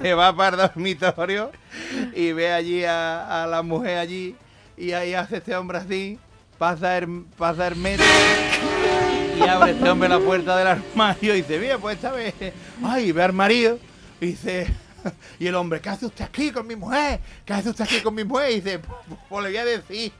se 0.00 0.14
va 0.14 0.36
para 0.36 0.50
el 0.50 0.68
dormitorio 0.68 1.50
y 2.14 2.30
ve 2.30 2.52
allí 2.52 2.84
a, 2.84 3.42
a 3.42 3.46
la 3.48 3.62
mujer 3.62 3.98
allí. 3.98 4.36
Y 4.76 4.92
ahí 4.92 5.14
hace 5.14 5.38
este 5.38 5.56
hombre 5.56 5.78
así, 5.78 6.18
pasa 6.58 6.98
el, 6.98 7.24
pasa 7.38 7.66
el 7.68 7.76
metro 7.76 8.04
y 9.36 9.42
abre 9.48 9.72
este 9.72 9.88
hombre 9.88 10.08
la 10.08 10.18
puerta 10.18 10.56
del 10.56 10.66
armario 10.66 11.34
y 11.34 11.42
dice, 11.42 11.58
bien, 11.58 11.80
pues 11.80 11.96
esta 11.96 12.12
vez, 12.12 12.34
ay, 12.84 13.12
ve 13.12 13.22
al 13.22 13.32
marido 13.32 13.78
y 14.20 14.26
dice, 14.26 14.66
y 15.38 15.46
el 15.46 15.54
hombre, 15.54 15.80
¿qué 15.80 15.88
hace 15.88 16.04
usted 16.06 16.24
aquí 16.24 16.50
con 16.50 16.66
mi 16.66 16.76
mujer? 16.76 17.20
¿Qué 17.44 17.52
hace 17.54 17.70
usted 17.70 17.84
aquí 17.84 18.00
con 18.00 18.14
mi 18.14 18.24
mujer? 18.24 18.50
Y 18.50 18.56
dice, 18.56 18.78
pues, 18.80 18.98
pues 19.28 19.44
le 19.44 19.50
voy 19.50 19.58
a 19.58 19.64
decir 19.64 20.12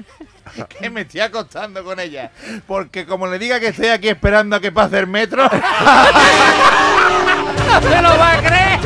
que 0.80 0.90
me 0.90 1.02
estoy 1.02 1.20
acostando 1.20 1.84
con 1.84 2.00
ella, 2.00 2.32
porque 2.66 3.06
como 3.06 3.26
le 3.26 3.38
diga 3.38 3.60
que 3.60 3.68
estoy 3.68 3.88
aquí 3.88 4.08
esperando 4.08 4.56
a 4.56 4.60
que 4.60 4.72
pase 4.72 4.98
el 4.98 5.06
metro, 5.06 5.44
no 5.48 5.50
se 7.80 8.02
lo 8.02 8.08
va 8.08 8.32
a 8.32 8.42
creer. 8.42 8.80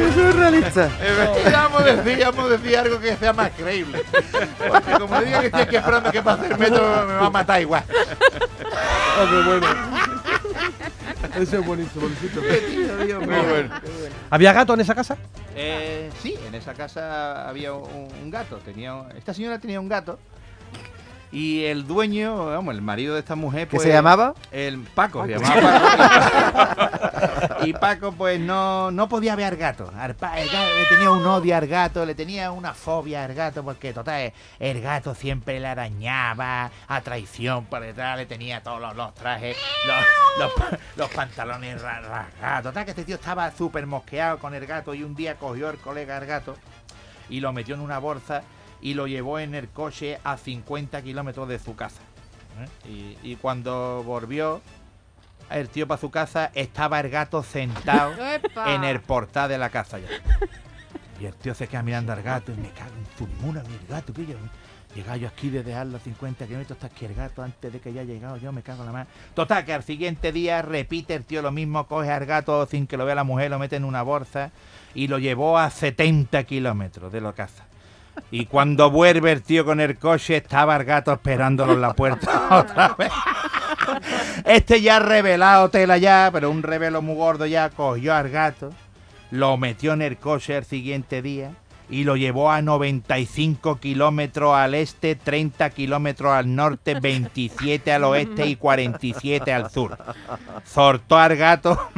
¡Qué 0.00 0.12
surrealista! 0.12 0.88
Ya 1.44 1.50
vamos 1.68 1.82
a 1.82 1.96
decir, 1.96 2.24
vamos 2.24 2.44
a 2.46 2.48
decir 2.48 2.76
algo 2.78 3.00
que 3.00 3.16
sea 3.16 3.32
más 3.32 3.50
creíble. 3.50 4.02
Porque 4.58 4.92
como 4.98 5.20
le 5.20 5.26
diga 5.26 5.40
que 5.40 5.46
estoy 5.46 5.60
aquí 5.62 5.76
esperando 5.76 6.10
que 6.10 6.22
pase 6.22 6.46
el 6.46 6.58
metro, 6.58 7.06
me 7.06 7.14
va 7.14 7.26
a 7.26 7.30
matar 7.30 7.60
igual. 7.60 7.84
Qué 7.86 9.42
bueno. 9.46 9.66
Ese 11.38 11.58
es 11.58 11.66
buenísimo, 11.66 12.08
Luisito. 12.08 12.40
Muy 12.40 13.26
bueno. 13.26 13.74
¿Había 14.30 14.52
gato 14.52 14.74
en 14.74 14.80
esa 14.80 14.94
casa? 14.94 15.16
Eh, 15.54 16.10
sí, 16.22 16.34
en 16.46 16.54
esa 16.54 16.72
casa 16.72 17.48
había 17.48 17.74
un, 17.74 18.08
un 18.22 18.30
gato. 18.30 18.56
Tenía, 18.58 19.04
esta 19.16 19.34
señora 19.34 19.58
tenía 19.58 19.80
un 19.80 19.88
gato. 19.88 20.18
Y 21.32 21.64
el 21.66 21.86
dueño, 21.86 22.46
vamos, 22.46 22.74
el 22.74 22.82
marido 22.82 23.14
de 23.14 23.20
esta 23.20 23.36
mujer, 23.36 23.68
¿Qué 23.68 23.76
pues. 23.76 23.82
se 23.84 23.92
llamaba? 23.92 24.34
El 24.50 24.80
Paco, 24.80 25.24
se 25.26 25.38
llamaba 25.38 26.76
Paco. 26.76 26.96
y 27.64 27.72
Paco, 27.72 28.12
pues 28.12 28.38
no, 28.40 28.90
no 28.90 29.08
podía 29.08 29.36
ver 29.36 29.56
gato. 29.56 29.90
Al 29.96 30.14
gato 30.14 30.74
le 30.78 30.86
tenía 30.88 31.10
un 31.10 31.26
odio 31.26 31.56
al 31.56 31.66
gato, 31.66 32.04
le 32.06 32.14
tenía 32.14 32.50
una 32.52 32.74
fobia 32.74 33.24
al 33.24 33.34
gato, 33.34 33.62
porque 33.64 33.92
total, 33.92 34.32
el 34.58 34.80
gato 34.80 35.14
siempre 35.14 35.60
le 35.60 35.66
arañaba 35.66 36.70
a 36.88 37.00
traición 37.00 37.64
por 37.66 37.80
detrás, 37.82 38.16
le 38.16 38.26
tenía 38.26 38.62
todos 38.62 38.94
los, 38.96 39.14
trajes, 39.14 39.56
los, 39.86 40.04
los 40.38 40.52
pa- 40.54 40.78
los 40.96 41.10
pantalones 41.10 41.80
ra- 41.82 42.00
rasgados. 42.00 42.62
Total, 42.64 42.84
que 42.84 42.90
este 42.92 43.04
tío 43.04 43.16
estaba 43.16 43.50
súper 43.52 43.86
mosqueado 43.86 44.38
con 44.38 44.54
el 44.54 44.66
gato 44.66 44.94
y 44.94 45.02
un 45.02 45.14
día 45.14 45.36
cogió 45.36 45.70
el 45.70 45.78
colega 45.78 46.16
al 46.16 46.26
gato 46.26 46.56
y 47.28 47.40
lo 47.40 47.52
metió 47.52 47.74
en 47.74 47.80
una 47.80 47.98
bolsa 47.98 48.42
y 48.82 48.94
lo 48.94 49.06
llevó 49.06 49.38
en 49.38 49.54
el 49.54 49.68
coche 49.68 50.18
a 50.24 50.36
50 50.36 51.02
kilómetros 51.02 51.48
de 51.48 51.58
su 51.58 51.76
casa. 51.76 52.00
¿eh? 52.86 53.16
Y 53.22 53.36
cuando 53.36 54.02
volvió 54.04 54.60
el 55.50 55.68
tío 55.68 55.86
para 55.86 56.00
su 56.00 56.10
casa, 56.10 56.50
estaba 56.54 57.00
el 57.00 57.10
gato 57.10 57.42
sentado 57.42 58.12
¡Epa! 58.34 58.74
en 58.74 58.84
el 58.84 59.00
portal 59.00 59.48
de 59.48 59.58
la 59.58 59.70
casa 59.70 59.98
ya. 59.98 60.08
Y 61.20 61.26
el 61.26 61.34
tío 61.34 61.54
se 61.54 61.68
queda 61.68 61.82
mirando 61.82 62.12
al 62.12 62.22
gato 62.22 62.52
y 62.52 62.56
me 62.56 62.70
cago 62.70 62.92
en 62.96 63.04
tu 63.16 63.26
mula, 63.44 63.62
mi 63.64 63.78
gato, 63.88 64.12
que 64.12 64.26
yo. 64.26 64.36
Llegaba 64.94 65.16
yo 65.18 65.28
aquí 65.28 65.50
de 65.50 65.62
dejarlo 65.62 65.98
a 65.98 66.00
50 66.00 66.46
kilómetros 66.46 66.76
hasta 66.82 66.88
que 66.88 67.06
el 67.06 67.14
gato, 67.14 67.42
antes 67.42 67.72
de 67.72 67.78
que 67.78 67.90
haya 67.90 68.02
llegado 68.02 68.36
yo, 68.38 68.50
me 68.50 68.62
cago 68.62 68.80
en 68.80 68.86
la 68.86 68.92
mano. 68.92 69.06
Total, 69.34 69.64
que 69.64 69.72
al 69.72 69.84
siguiente 69.84 70.32
día 70.32 70.62
repite 70.62 71.14
el 71.14 71.24
tío 71.24 71.42
lo 71.42 71.52
mismo, 71.52 71.86
coge 71.86 72.10
al 72.10 72.26
gato 72.26 72.66
sin 72.66 72.88
que 72.88 72.96
lo 72.96 73.04
vea 73.04 73.14
la 73.14 73.22
mujer, 73.22 73.50
lo 73.50 73.58
mete 73.60 73.76
en 73.76 73.84
una 73.84 74.02
bolsa 74.02 74.50
y 74.94 75.06
lo 75.06 75.18
llevó 75.18 75.58
a 75.58 75.70
70 75.70 76.42
kilómetros 76.42 77.12
de 77.12 77.20
la 77.20 77.32
casa. 77.32 77.66
Y 78.32 78.46
cuando 78.46 78.90
vuelve 78.90 79.30
el 79.30 79.42
tío 79.42 79.64
con 79.64 79.80
el 79.80 79.96
coche, 79.96 80.36
estaba 80.38 80.76
el 80.76 80.84
gato 80.84 81.12
esperándolo 81.12 81.74
en 81.74 81.80
la 81.80 81.92
puerta 81.92 82.48
otra 82.58 82.94
vez. 82.98 83.12
Este 84.44 84.80
ya 84.80 84.98
revelado 84.98 85.68
tela 85.70 85.98
ya, 85.98 86.30
pero 86.32 86.50
un 86.50 86.62
revelo 86.62 87.02
muy 87.02 87.14
gordo 87.14 87.46
ya, 87.46 87.70
cogió 87.70 88.14
al 88.14 88.30
gato, 88.30 88.72
lo 89.30 89.56
metió 89.56 89.92
en 89.92 90.02
el 90.02 90.16
coche 90.16 90.56
el 90.56 90.64
siguiente 90.64 91.22
día 91.22 91.52
y 91.90 92.04
lo 92.04 92.16
llevó 92.16 92.50
a 92.50 92.62
95 92.62 93.80
kilómetros 93.80 94.54
al 94.54 94.74
este, 94.74 95.16
30 95.16 95.70
kilómetros 95.70 96.32
al 96.32 96.54
norte, 96.54 96.98
27 96.98 97.92
al 97.92 98.04
oeste 98.04 98.46
y 98.46 98.56
47 98.56 99.52
al 99.52 99.70
sur. 99.70 99.98
Sortó 100.64 101.18
al 101.18 101.36
gato 101.36 101.90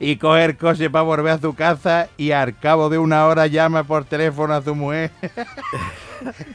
y 0.00 0.16
coge 0.16 0.44
el 0.44 0.56
coche 0.56 0.90
para 0.90 1.02
volver 1.02 1.34
a 1.34 1.38
su 1.38 1.54
casa 1.54 2.08
y 2.16 2.32
al 2.32 2.58
cabo 2.58 2.88
de 2.88 2.98
una 2.98 3.26
hora 3.26 3.46
llama 3.46 3.84
por 3.84 4.04
teléfono 4.04 4.52
a 4.54 4.62
su 4.62 4.74
mujer 4.74 5.12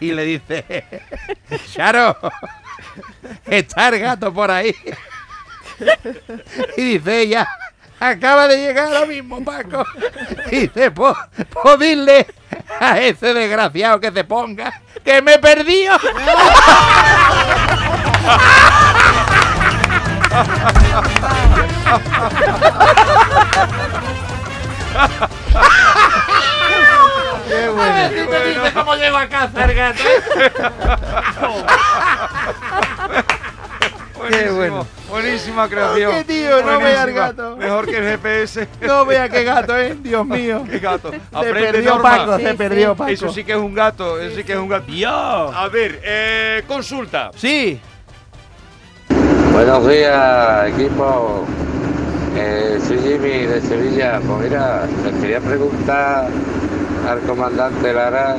y 0.01 0.11
le 0.11 0.25
dice, 0.25 0.83
Charo, 1.71 2.17
está 3.45 3.89
el 3.89 3.99
gato 3.99 4.33
por 4.33 4.51
ahí. 4.51 4.75
Y 6.77 6.97
dice 6.97 7.21
ella, 7.21 7.47
acaba 7.99 8.47
de 8.47 8.57
llegar 8.57 8.87
ahora 8.87 9.05
mismo 9.05 9.43
Paco. 9.43 9.85
Y 10.51 10.59
dice, 10.67 10.91
pues, 10.91 11.15
pues 11.61 11.79
dile 11.79 12.27
a 12.79 12.99
ese 12.99 13.33
desgraciado 13.33 13.99
que 13.99 14.11
se 14.11 14.23
ponga 14.23 14.81
que 15.03 15.21
me 15.21 15.33
he 15.33 15.39
perdido. 15.39 15.97
¡Qué 27.47 27.65
A 27.65 27.69
bueno! 27.69 27.93
ver 27.93 28.13
si 28.13 28.27
te 28.27 28.45
dice 28.45 28.73
cómo 28.73 28.95
llego 28.95 29.17
a 29.17 29.27
casa 29.27 29.65
el 29.65 29.75
gato. 29.75 30.03
Buenísimo, 34.17 34.55
bueno. 34.55 34.87
Buenísima 35.09 35.67
creación. 35.67 36.11
Qué 36.13 36.23
tío, 36.23 36.61
no 36.61 36.79
vea 36.79 37.01
Buenísima. 37.01 37.11
gato. 37.27 37.57
Mejor 37.57 37.85
que 37.85 37.97
el 37.97 38.03
GPS. 38.17 38.67
No 38.81 39.05
vea 39.05 39.27
qué 39.29 39.43
gato, 39.43 39.77
eh, 39.77 39.97
Dios 40.01 40.25
mío. 40.25 40.63
Qué 40.69 40.79
gato. 40.79 41.11
Se 41.11 41.19
Aprende, 41.33 41.71
perdió 41.71 41.95
Norma. 41.95 42.09
Paco, 42.17 42.37
se 42.37 42.51
Sí, 42.51 42.57
perdió 42.57 42.91
sí. 42.91 42.97
Paco. 42.97 43.09
Eso 43.11 43.29
sí 43.33 43.43
que 43.43 43.51
es 43.51 43.57
un 43.57 43.73
gato, 43.73 44.19
eso 44.21 44.35
sí 44.37 44.43
que 44.43 44.53
es 44.53 44.57
un 44.59 44.69
gato. 44.69 44.85
Dios. 44.89 45.11
A 45.11 45.67
ver, 45.67 45.99
eh, 46.03 46.63
consulta. 46.67 47.31
Sí. 47.35 47.79
Buenos 49.51 49.87
días, 49.87 50.67
equipo. 50.69 51.45
Eh, 52.35 52.79
soy 52.87 52.97
Jimmy 52.99 53.45
de 53.45 53.61
Sevilla. 53.61 54.19
Pues 54.25 54.49
mira, 54.49 54.83
les 55.03 55.13
quería 55.21 55.39
preguntar 55.41 56.27
al 57.07 57.19
comandante 57.21 57.93
Lara, 57.93 58.37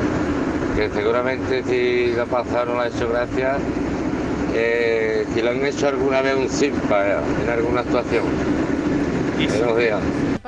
que 0.75 0.88
seguramente 0.90 1.62
si 1.64 2.12
lo 2.16 2.26
pasaron 2.26 2.78
la 2.78 2.85
ha 2.85 2.87
hecho 2.88 3.09
gracia, 3.09 3.56
eh, 4.54 5.26
si 5.34 5.42
lo 5.42 5.50
han 5.50 5.64
hecho 5.64 5.88
alguna 5.88 6.20
vez 6.23 6.37
un 6.37 6.49
simpa 6.49 7.06
eh, 7.06 7.16
en 7.42 7.50
alguna 7.50 7.80
actuación. 7.80 8.25
Y 9.38 9.46
Buenos 9.49 9.76
días. 9.78 10.00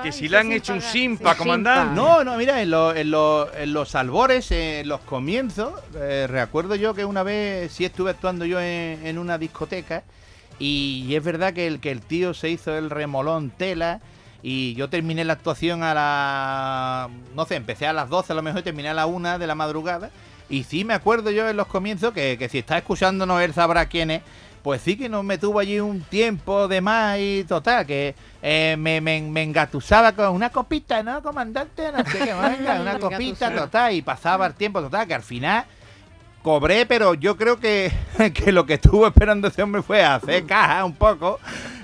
que 0.03 0.13
si 0.13 0.29
le 0.29 0.39
han 0.39 0.53
hecho 0.53 0.73
un 0.73 0.81
simpa, 0.81 1.33
Sí, 1.33 1.39
comandante. 1.39 1.95
No, 1.95 2.23
no, 2.23 2.37
mira, 2.37 2.63
en, 2.63 2.71
lo- 2.71 2.95
en 2.95 3.11
lo- 3.11 3.53
en 3.55 3.73
los 3.73 3.95
albores, 3.97 4.51
en 4.53 4.89
los 4.89 5.01
comienzos, 5.01 5.73
eh, 5.97 6.27
recuerdo 6.31 6.77
yo 6.77 6.95
que 6.95 7.05
una 7.05 7.23
vez 7.25 7.73
sí 7.73 7.85
estuve 7.85 8.11
actuando 8.11 8.45
yo 8.45 8.61
en, 8.61 9.05
en 9.05 9.19
una 9.19 9.39
discoteca 9.39 10.05
y, 10.61 11.13
es 11.15 11.23
verdad 11.25 11.53
que 11.53 11.67
el, 11.67 11.81
que 11.81 11.91
el 11.91 12.01
tío 12.01 12.33
se 12.33 12.49
hizo 12.49 12.77
el 12.79 12.91
remolón 12.91 13.51
tela 13.51 14.01
y 14.43 14.75
yo 14.75 14.89
terminé 14.89 15.25
la 15.25 15.33
actuación 15.33 15.83
a 15.83 15.93
la... 15.93 17.09
no 17.35 17.45
sé, 17.45 17.57
empecé 17.57 17.87
a 17.89 17.93
las 17.93 18.09
12 18.09 18.33
a 18.33 18.37
lo 18.37 18.43
mejor 18.43 18.61
y 18.61 18.65
terminé 18.65 18.89
a 18.91 18.95
la 18.95 19.07
1 19.07 19.39
de 19.41 19.47
la 19.49 19.55
madrugada 19.57 20.11
y 20.49 20.65
sí 20.65 20.85
me 20.85 20.95
acuerdo 20.95 21.31
yo 21.31 21.49
en 21.49 21.57
los 21.57 21.67
comienzos 21.67 22.13
que, 22.13 22.37
que 22.39 22.49
si 22.49 22.59
está 22.59 22.79
escuchándonos 22.79 23.41
él 23.43 23.53
sabrá 23.53 23.87
quién 23.87 24.11
es. 24.11 24.23
Pues 24.63 24.83
sí 24.83 24.97
que 24.97 25.09
nos 25.09 25.23
me 25.23 25.39
tuvo 25.39 25.61
allí 25.61 25.79
un 25.79 26.01
tiempo 26.01 26.67
de 26.67 26.81
más 26.81 27.19
y 27.21 27.45
total, 27.45 27.87
que 27.87 28.17
eh, 28.43 28.75
me, 28.77 29.01
me, 29.01 29.21
me 29.23 29.45
engatusaba 29.45 30.11
con 30.11 30.31
una 30.31 30.51
copita, 30.51 31.05
¿no, 31.05 31.23
comandante? 31.23 31.93
No 31.93 31.99
sé 31.99 32.19
qué, 32.19 32.35
venga, 32.59 32.81
una 32.81 32.99
copita, 32.99 33.55
total, 33.55 33.95
y 33.95 34.03
pasaba 34.03 34.45
el 34.45 34.55
tiempo, 34.55 34.81
total, 34.81 35.07
que 35.07 35.15
al 35.15 35.23
final 35.23 35.65
cobré, 36.43 36.87
pero 36.87 37.15
yo 37.15 37.37
creo 37.37 37.61
que, 37.61 37.93
que 38.35 38.51
lo 38.51 38.67
que 38.67 38.75
estuvo 38.75 39.07
esperando 39.07 39.49
ese 39.49 39.63
hombre 39.63 39.83
fue 39.83 40.05
hacer 40.05 40.47
caja 40.47 40.85
un 40.85 40.95
poco, 40.95 41.39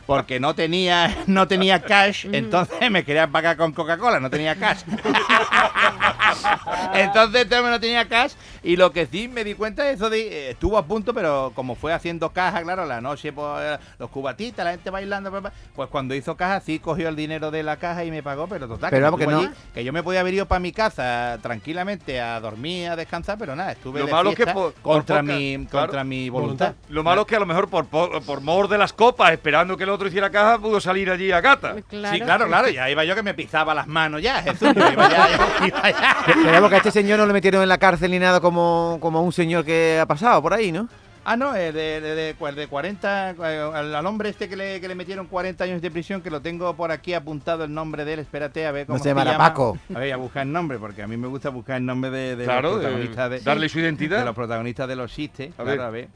porque 0.06 0.40
no 0.40 0.54
tenía, 0.54 1.16
no 1.28 1.46
tenía 1.46 1.82
cash, 1.82 2.26
entonces 2.32 2.90
me 2.90 3.04
quería 3.04 3.28
pagar 3.28 3.56
con 3.56 3.72
Coca-Cola, 3.72 4.18
no 4.18 4.28
tenía 4.28 4.56
cash. 4.56 4.82
Entonces 6.94 7.44
hombre 7.44 7.70
no 7.70 7.80
tenía 7.80 8.06
cash 8.08 8.32
y 8.62 8.76
lo 8.76 8.92
que 8.92 9.06
sí 9.06 9.28
me 9.28 9.44
di 9.44 9.54
cuenta 9.54 9.84
de 9.84 9.92
eso 9.92 10.08
de, 10.10 10.20
eh, 10.48 10.50
estuvo 10.50 10.78
a 10.78 10.84
punto, 10.84 11.12
pero 11.14 11.52
como 11.54 11.74
fue 11.74 11.92
haciendo 11.92 12.30
caja, 12.30 12.62
claro, 12.62 12.86
la 12.86 13.00
noche 13.00 13.32
pues, 13.32 13.78
los 13.98 14.10
cubatitas, 14.10 14.64
la 14.64 14.72
gente 14.72 14.90
bailando, 14.90 15.30
pues 15.74 15.88
cuando 15.88 16.14
hizo 16.14 16.36
caja 16.36 16.60
sí 16.60 16.78
cogió 16.78 17.08
el 17.08 17.16
dinero 17.16 17.50
de 17.50 17.62
la 17.62 17.76
caja 17.76 18.04
y 18.04 18.10
me 18.10 18.22
pagó, 18.22 18.46
pero 18.46 18.68
total, 18.68 18.90
Pero 18.90 19.00
que, 19.00 19.04
vamos, 19.04 19.18
me 19.20 19.26
que 19.26 19.30
tuvo 19.32 19.40
no- 19.42 19.48
allí, 19.48 19.56
que 19.74 19.84
yo 19.84 19.92
me 19.92 20.02
podía 20.02 20.20
haber 20.20 20.34
ido 20.34 20.46
para 20.46 20.58
mi 20.60 20.72
casa 20.72 21.38
tranquilamente 21.42 22.20
a 22.20 22.38
dormir, 22.40 22.88
a 22.90 22.96
descansar, 22.96 23.36
pero 23.38 23.56
nada, 23.56 23.72
estuve 23.72 24.00
Lo 24.00 24.06
de 24.06 24.12
malo 24.12 24.34
que 24.34 24.46
por 24.46 24.74
contra 24.74 25.20
poca- 25.20 25.32
mi 25.34 25.66
claro, 25.68 25.86
contra 25.86 26.04
mi 26.04 26.28
voluntad. 26.30 26.74
Lo 26.88 27.02
malo 27.02 27.22
es 27.22 27.26
que 27.26 27.36
a 27.36 27.40
lo 27.40 27.46
mejor 27.46 27.68
por, 27.68 27.86
por, 27.86 28.22
por 28.22 28.40
mor 28.40 28.68
de 28.68 28.78
las 28.78 28.92
copas, 28.92 29.32
esperando 29.32 29.76
que 29.76 29.84
el 29.84 29.90
otro 29.90 30.08
hiciera 30.08 30.30
caja, 30.30 30.58
pudo 30.58 30.80
salir 30.80 31.10
allí 31.10 31.30
a 31.32 31.40
gata. 31.40 31.74
Claro. 31.88 32.14
Sí, 32.16 32.20
claro, 32.22 32.46
claro, 32.46 32.68
ya 32.68 32.88
iba 32.90 33.04
yo 33.04 33.14
que 33.14 33.22
me 33.22 33.34
pisaba 33.34 33.74
las 33.74 33.86
manos 33.86 34.22
ya, 34.22 34.42
Jesús, 34.42 34.68
iba 34.74 35.08
ya, 35.10 35.28
ya, 35.28 35.66
iba 35.66 35.90
ya. 35.90 36.16
Pero 36.26 36.52
vamos, 36.52 36.68
que 36.68 36.74
a 36.76 36.78
este 36.78 36.90
señor 36.90 37.18
no 37.18 37.26
le 37.26 37.32
metieron 37.32 37.62
en 37.62 37.68
la 37.68 37.78
cárcel 37.78 38.10
ni 38.10 38.18
nada 38.18 38.40
como, 38.40 38.98
como 39.00 39.22
un 39.22 39.32
señor 39.32 39.64
que 39.64 39.98
ha 40.00 40.06
pasado 40.06 40.40
por 40.42 40.54
ahí, 40.54 40.72
¿no? 40.72 40.88
Ah, 41.24 41.36
no, 41.36 41.54
eh, 41.54 41.70
de, 41.70 42.00
de, 42.00 42.14
de, 42.16 42.34
de 42.52 42.66
40, 42.66 43.30
eh, 43.30 43.70
al, 43.74 43.94
al 43.94 44.06
hombre 44.06 44.28
este 44.30 44.48
que 44.48 44.56
le, 44.56 44.80
que 44.80 44.88
le 44.88 44.96
metieron 44.96 45.26
40 45.28 45.62
años 45.62 45.80
de 45.80 45.88
prisión, 45.90 46.20
que 46.20 46.30
lo 46.30 46.40
tengo 46.40 46.74
por 46.74 46.90
aquí 46.90 47.14
apuntado 47.14 47.62
el 47.62 47.72
nombre 47.72 48.04
de 48.04 48.14
él, 48.14 48.18
espérate 48.18 48.66
a 48.66 48.72
ver 48.72 48.86
cómo 48.86 48.98
No 48.98 49.04
se 49.04 49.10
llama. 49.14 49.38
Paco. 49.38 49.78
A 49.94 49.98
ver, 50.00 50.12
a 50.12 50.16
buscar 50.16 50.44
el 50.44 50.52
nombre, 50.52 50.78
porque 50.78 51.00
a 51.02 51.06
mí 51.06 51.16
me 51.16 51.28
gusta 51.28 51.50
buscar 51.50 51.76
el 51.76 51.86
nombre 51.86 52.10
de, 52.10 52.34
de 52.34 52.44
Claro, 52.44 52.70
los 52.72 52.78
de- 52.80 52.86
protagonistas 52.86 53.30
de, 53.30 53.40
darle 53.40 53.68
su 53.68 53.78
identidad. 53.78 54.18
de 54.18 54.24
los 54.24 54.34
protagonistas 54.34 54.88
de 54.88 54.96
los 54.96 55.12
chistes. 55.12 55.52
A 55.52 55.62
claro, 55.62 55.70
ver. 55.70 55.80
a 55.80 55.90
ver. 55.90 56.08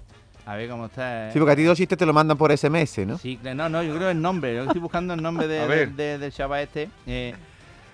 A 0.44 0.54
ver 0.56 0.68
cómo 0.70 0.86
está. 0.86 1.28
eh. 1.28 1.32
Sí, 1.32 1.38
porque 1.38 1.52
a 1.52 1.56
ti 1.56 1.62
dos 1.62 1.76
chistes 1.76 1.98
te 1.98 2.06
lo 2.06 2.12
mandan 2.12 2.36
por 2.36 2.56
SMS, 2.56 2.98
¿no? 3.06 3.16
Sí, 3.18 3.38
no, 3.42 3.68
no, 3.68 3.82
yo 3.84 3.94
creo 3.96 4.10
el 4.10 4.20
nombre. 4.20 4.54
Yo 4.56 4.64
estoy 4.64 4.80
buscando 4.80 5.14
el 5.14 5.22
nombre 5.22 5.46
de, 5.46 5.58
A 5.60 5.62
de- 5.62 5.68
ver. 5.68 5.90
de- 5.92 6.18
del 6.18 6.32
chaval 6.32 6.62
este. 6.64 6.88
eh, 7.06 7.32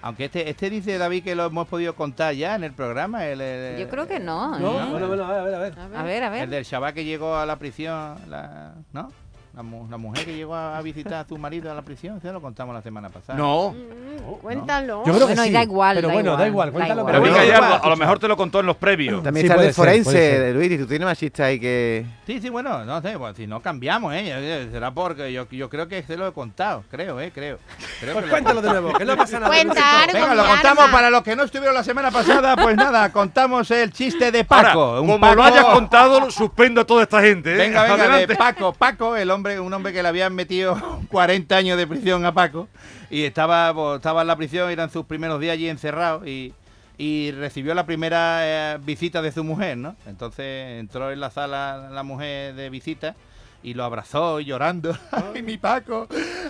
aunque 0.03 0.27
este, 0.27 0.49
este 0.51 0.69
dice 0.69 0.99
David 0.99 1.25
que 1.25 1.35
lo 1.35 1.47
hemos 1.47 1.67
podido 1.69 1.95
contar 1.95 2.35
ya 2.35 2.55
en 2.57 2.65
el 2.65 2.73
programa. 2.73 3.27
El, 3.27 3.41
el- 3.41 3.79
Yo 3.81 3.89
creo 3.89 4.07
que 4.07 4.19
no. 4.21 4.59
No, 4.59 4.81
¿eh? 4.81 4.91
bueno, 4.91 5.07
bueno, 5.09 5.25
a 5.25 5.43
ver, 5.43 5.55
a 5.55 5.59
ver, 5.59 5.79
a 5.79 5.87
ver. 5.89 5.97
A 5.99 6.03
ver, 6.03 6.23
a 6.25 6.43
El 6.43 6.51
del 6.51 6.65
chaval 6.65 6.93
que 6.95 7.05
llegó 7.05 7.37
a 7.37 7.47
la 7.47 7.57
prisión, 7.57 8.17
la, 8.29 8.75
¿no? 8.93 9.11
La, 9.55 9.63
mu- 9.63 9.87
la 9.91 9.99
mujer 9.99 10.25
que 10.25 10.35
llegó 10.35 10.55
a 10.55 10.81
visitar 10.81 11.13
a 11.13 11.25
su 11.29 11.37
marido 11.37 11.71
a 11.71 11.75
la 11.75 11.83
prisión, 11.83 12.19
ya 12.25 12.33
lo 12.33 12.41
contamos 12.41 12.75
la 12.75 12.81
semana 12.81 13.11
pasada. 13.11 13.39
No. 13.39 13.73
Mm, 13.73 14.33
Cuéntalo. 14.41 15.03
Yo 15.05 15.13
creo 15.13 15.27
Bueno, 15.27 15.27
que 15.27 15.33
y 15.43 15.49
sí. 15.49 15.53
da 15.53 15.63
igual, 15.63 15.97
Pero 15.97 16.09
da 16.09 16.15
bueno, 16.15 16.37
da 16.39 16.47
igual, 16.49 16.73
cuéntalo. 16.73 17.05
Pero 17.05 17.21
Bueno, 17.21 17.45
igual. 17.45 17.81
a 17.83 17.89
lo 17.89 17.97
mejor 17.97 18.19
te 18.19 18.29
lo 18.29 18.37
contó 18.39 18.61
en 18.61 18.67
los 18.67 18.77
previos. 18.77 19.23
También 19.23 19.47
Sí, 19.47 19.53
está 19.53 19.61
de 19.63 19.73
forense, 19.75 20.11
ser. 20.11 20.41
de 20.41 20.55
Luis, 20.55 20.73
y 20.73 20.79
tú 20.79 20.87
tienes 20.87 21.05
más 21.05 21.19
chistes 21.19 21.45
ahí 21.45 21.61
que... 21.61 22.07
Sí, 22.27 22.41
sí, 22.41 22.49
bueno, 22.49 22.83
no 22.87 23.03
sé, 23.03 23.19
pues 23.19 23.37
si 23.37 23.47
no 23.47 23.61
cambiamos, 23.61 24.15
¿eh? 24.15 24.69
Será 24.73 24.91
porque 24.91 25.31
yo, 25.33 25.47
yo 25.51 25.69
creo 25.69 25.87
que 25.87 26.03
se 26.03 26.17
lo 26.17 26.27
he 26.29 26.33
contado, 26.33 26.85
creo, 26.91 27.21
¿eh? 27.21 27.31
Creo. 27.35 27.59
Creo 28.01 28.15
Pues 28.15 28.25
que 28.25 28.31
lo- 28.31 28.31
cuéntalo 28.31 28.63
de 28.63 28.71
nuevo, 28.71 28.93
que 28.95 29.05
no 29.05 29.17
pasa 29.19 29.39
nada. 29.39 29.49
Cuenta, 29.49 30.03
algo, 30.05 30.13
Venga, 30.15 30.35
lo 30.35 30.45
contamos 30.47 30.85
para 30.91 31.11
los 31.11 31.23
que 31.23 31.37
no 31.37 31.43
estuvieron 31.43 31.75
la 31.75 31.85
semana 31.85 32.11
pasada, 32.11 32.57
pues 32.57 32.75
nada, 32.75 33.13
contamos 33.13 33.71
el 33.71 33.93
chiste 33.93 34.33
de 34.33 34.45
Paco. 34.45 34.81
Ahora, 34.81 35.01
un 35.03 35.07
como 35.09 35.21
Paco- 35.21 35.35
lo 35.35 35.45
hayas 35.45 35.65
contado, 35.67 36.31
suspendo 36.31 36.81
a 36.81 36.85
toda 36.87 37.03
esta 37.03 37.21
gente. 37.21 37.53
¿eh? 37.53 37.59
Venga, 37.59 37.83
venga, 37.83 38.17
de. 38.17 38.35
Paco, 38.37 38.73
Paco, 38.73 39.15
el 39.17 39.31
hombre, 39.31 39.42
un 39.61 39.73
hombre 39.73 39.93
que 39.93 40.03
le 40.03 40.09
habían 40.09 40.35
metido 40.35 40.81
40 41.09 41.57
años 41.57 41.79
de 41.79 41.87
prisión 41.87 42.25
a 42.25 42.33
Paco 42.33 42.69
y 43.11 43.25
estaba, 43.25 43.73
pues, 43.75 43.97
estaba 43.97 44.23
en 44.23 44.27
la 44.29 44.37
prisión, 44.37 44.71
eran 44.71 44.91
sus 44.91 45.05
primeros 45.07 45.41
días 45.41 45.55
allí 45.55 45.69
encerrado 45.69 46.27
y, 46.27 46.55
y 46.99 47.33
recibió 47.33 47.75
la 47.75 47.87
primera 47.87 48.75
eh, 48.75 48.79
visita 48.83 49.23
de 49.23 49.33
su 49.33 49.45
mujer, 49.45 49.77
¿no? 49.77 49.97
Entonces 50.07 50.81
entró 50.81 51.11
en 51.11 51.21
la 51.21 51.31
sala 51.31 51.91
la 51.91 52.03
mujer 52.03 52.55
de 52.55 52.71
visita 52.71 53.15
y 53.63 53.75
lo 53.75 53.85
abrazó 53.85 54.41
llorando. 54.41 54.97
¡Ay, 55.11 55.43
mi 55.43 55.57
Paco! 55.57 56.09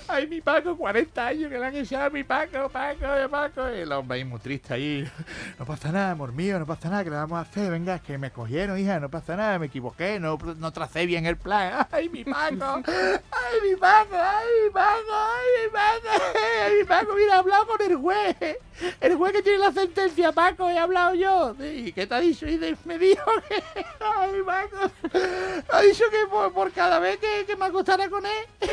¡Ay, 0.09 0.27
mi 0.27 0.41
Paco! 0.41 0.77
40 0.77 1.27
años 1.27 1.51
que 1.51 1.59
le 1.59 1.67
han 1.67 1.77
echado 1.77 2.07
a 2.07 2.11
mi 2.11 2.25
Paco, 2.25 2.69
Paco, 2.69 3.07
Paco. 3.31 3.71
Y 3.71 3.81
el 3.81 3.93
hombre 3.93 4.19
ahí 4.19 4.25
muy 4.25 4.41
triste 4.41 4.75
ahí. 4.75 5.09
No 5.59 5.67
pasa 5.67 5.93
nada, 5.93 6.13
amor 6.13 6.33
mío, 6.33 6.59
no 6.59 6.67
pasa 6.67 6.89
nada, 6.89 7.05
¿qué 7.05 7.11
le 7.11 7.17
vamos 7.17 7.39
a 7.39 7.43
hacer? 7.43 7.71
Venga, 7.71 7.99
que 8.01 8.19
me 8.19 8.31
cogieron, 8.31 8.79
hija, 8.79 8.99
no 8.99 9.11
pasa 9.11 9.37
nada, 9.37 9.59
me 9.59 9.67
equivoqué, 9.67 10.19
no, 10.19 10.39
no 10.57 10.73
tracé 10.73 11.07
bien 11.07 11.27
el 11.27 11.37
plan. 11.37 11.87
¡Ay, 11.93 12.09
mi 12.09 12.25
Paco! 12.25 12.83
¡Ay, 12.87 13.71
mi 13.71 13.77
Paco! 13.77 14.17
¡Ay, 14.17 14.47
mi 14.65 14.71
Paco! 14.71 15.13
¡Ay, 15.13 15.47
mi 15.63 15.73
Paco! 15.73 16.09
¡Ay, 16.65 16.73
mi 16.79 16.85
Paco! 16.85 17.15
Mira, 17.15 17.35
he 17.35 17.39
hablado 17.39 17.67
con 17.67 17.83
el 17.83 17.97
juez. 17.97 18.37
El 19.01 19.17
juez 19.17 19.33
que 19.33 19.43
tiene 19.43 19.59
la 19.59 19.73
sentencia, 19.73 20.33
Paco, 20.33 20.69
he 20.69 20.79
hablado 20.79 21.15
yo. 21.15 21.55
¿Y 21.63 21.93
qué 21.93 22.07
te 22.07 22.15
ha 22.15 22.21
dicho? 22.21 22.47
Y 22.49 22.59
me 22.85 22.99
dijo 22.99 23.31
que... 23.49 23.63
¡Ay, 24.01 24.43
Paco! 24.45 24.91
Ha 25.71 25.81
dicho 25.83 26.05
que 26.11 26.27
por, 26.29 26.53
por 26.53 26.73
cada 26.73 26.99
vez 27.03 27.19
que, 27.19 27.45
que 27.47 27.57
me 27.57 27.67
acostara 27.67 28.09
con 28.09 28.25
él, 28.25 28.47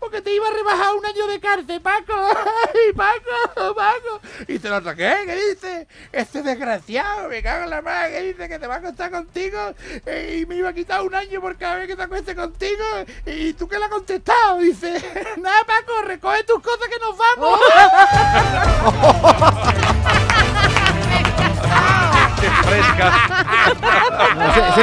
porque 0.00 0.20
te 0.20 0.34
iba 0.34 0.48
a 0.48 0.50
rebajar 0.50 0.94
un 0.96 1.06
año 1.06 1.26
de 1.26 1.40
cárcel, 1.40 1.80
Paco. 1.80 2.12
¡Ay, 2.14 2.92
Paco! 2.94 3.74
¡Paco! 3.74 4.20
Y 4.48 4.58
te 4.58 4.68
lo 4.68 4.76
otro, 4.76 4.96
¿qué? 4.96 5.22
¿Qué 5.26 5.36
dice? 5.36 5.86
Este 6.12 6.42
desgraciado, 6.42 7.28
me 7.28 7.42
cago 7.42 7.64
en 7.64 7.70
la 7.70 7.82
madre, 7.82 8.12
que 8.12 8.22
dice 8.22 8.48
que 8.48 8.58
te 8.58 8.66
va 8.66 8.76
a 8.76 8.78
acostar 8.78 9.10
contigo 9.10 9.74
eh, 10.06 10.38
y 10.40 10.46
me 10.46 10.56
iba 10.56 10.70
a 10.70 10.72
quitar 10.72 11.02
un 11.02 11.14
año 11.14 11.40
por 11.40 11.56
cada 11.56 11.76
vez 11.76 11.86
que 11.86 11.96
te 11.96 12.02
acueste 12.02 12.34
contigo. 12.34 12.84
¿Y 13.26 13.52
tú 13.52 13.68
qué 13.68 13.78
le 13.78 13.84
has 13.84 13.90
contestado? 13.90 14.58
Dice, 14.58 15.00
nada, 15.38 15.64
Paco, 15.64 16.02
recoge 16.02 16.44
tus 16.44 16.60
cosas 16.62 16.88
que 16.88 16.98
nos 16.98 17.16
vamos. 17.16 17.60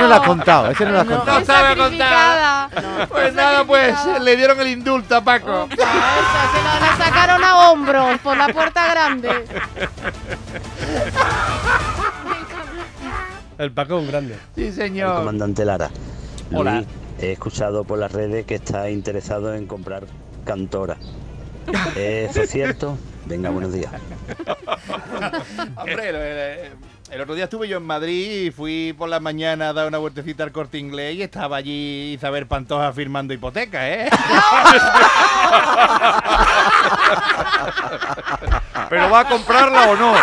No, 0.08 0.14
no 0.14 0.16
lo 0.16 0.22
has 0.22 0.28
contado, 0.28 0.72
ese 0.72 0.86
no 0.86 0.92
lo 0.92 1.00
has 1.00 1.06
No, 1.08 1.16
contado. 1.18 1.40
qué 1.40 1.46
sabe 1.46 1.68
sacrificada. 1.76 2.70
Pues 3.10 3.34
nada, 3.34 3.64
pues 3.66 3.96
le 4.22 4.36
dieron 4.36 4.60
el 4.60 4.68
indulto 4.68 5.16
a 5.16 5.22
Paco. 5.22 5.64
Opa, 5.64 5.74
esa 5.74 6.52
se 6.54 6.64
la, 6.64 6.80
la 6.80 6.98
sacaron 7.06 7.44
a 7.44 7.70
hombros 7.70 8.20
por 8.20 8.38
la 8.38 8.48
puerta 8.50 8.88
grande. 8.90 9.30
El 13.58 13.72
Paco 13.72 13.98
es 13.98 14.02
un 14.04 14.08
grande. 14.08 14.36
Sí, 14.56 14.68
El 14.68 14.74
señor. 14.74 15.16
comandante 15.18 15.66
Lara. 15.66 15.90
Hola. 16.54 16.76
Luis, 16.76 16.88
he 17.20 17.32
escuchado 17.32 17.84
por 17.84 17.98
las 18.00 18.12
redes 18.12 18.46
que 18.46 18.56
está 18.56 18.90
interesado 18.90 19.54
en 19.54 19.66
comprar 19.66 20.04
cantora. 20.46 20.98
¿Eso 21.96 22.42
es 22.44 22.50
cierto? 22.52 22.98
Venga, 23.26 23.50
buenos 23.50 23.74
días. 23.74 23.92
Hombre, 25.76 26.72
el, 27.12 27.22
otro 27.22 27.36
día 27.36 27.46
estuve 27.46 27.68
yo 27.68 27.78
en 27.78 27.84
Madrid 27.84 28.48
y 28.48 28.52
fui 28.52 28.94
por 28.98 29.10
la 29.10 29.20
mañana 29.20 29.70
a 29.70 29.74
dar 29.74 29.88
una 29.88 29.98
vueltecita 29.98 30.44
al 30.44 30.52
corte 30.52 30.78
inglés 30.78 31.16
y 31.16 31.22
estaba 31.22 31.58
allí 31.58 32.14
Isabel 32.14 32.48
Pantoja 32.48 32.92
firmando 32.94 33.34
hipoteca, 33.34 33.90
¿eh? 33.90 34.10
¿Pero 38.90 39.10
va 39.10 39.22
a 39.22 39.28
comprarla 39.28 39.90
o 39.90 39.96
no? 39.96 40.14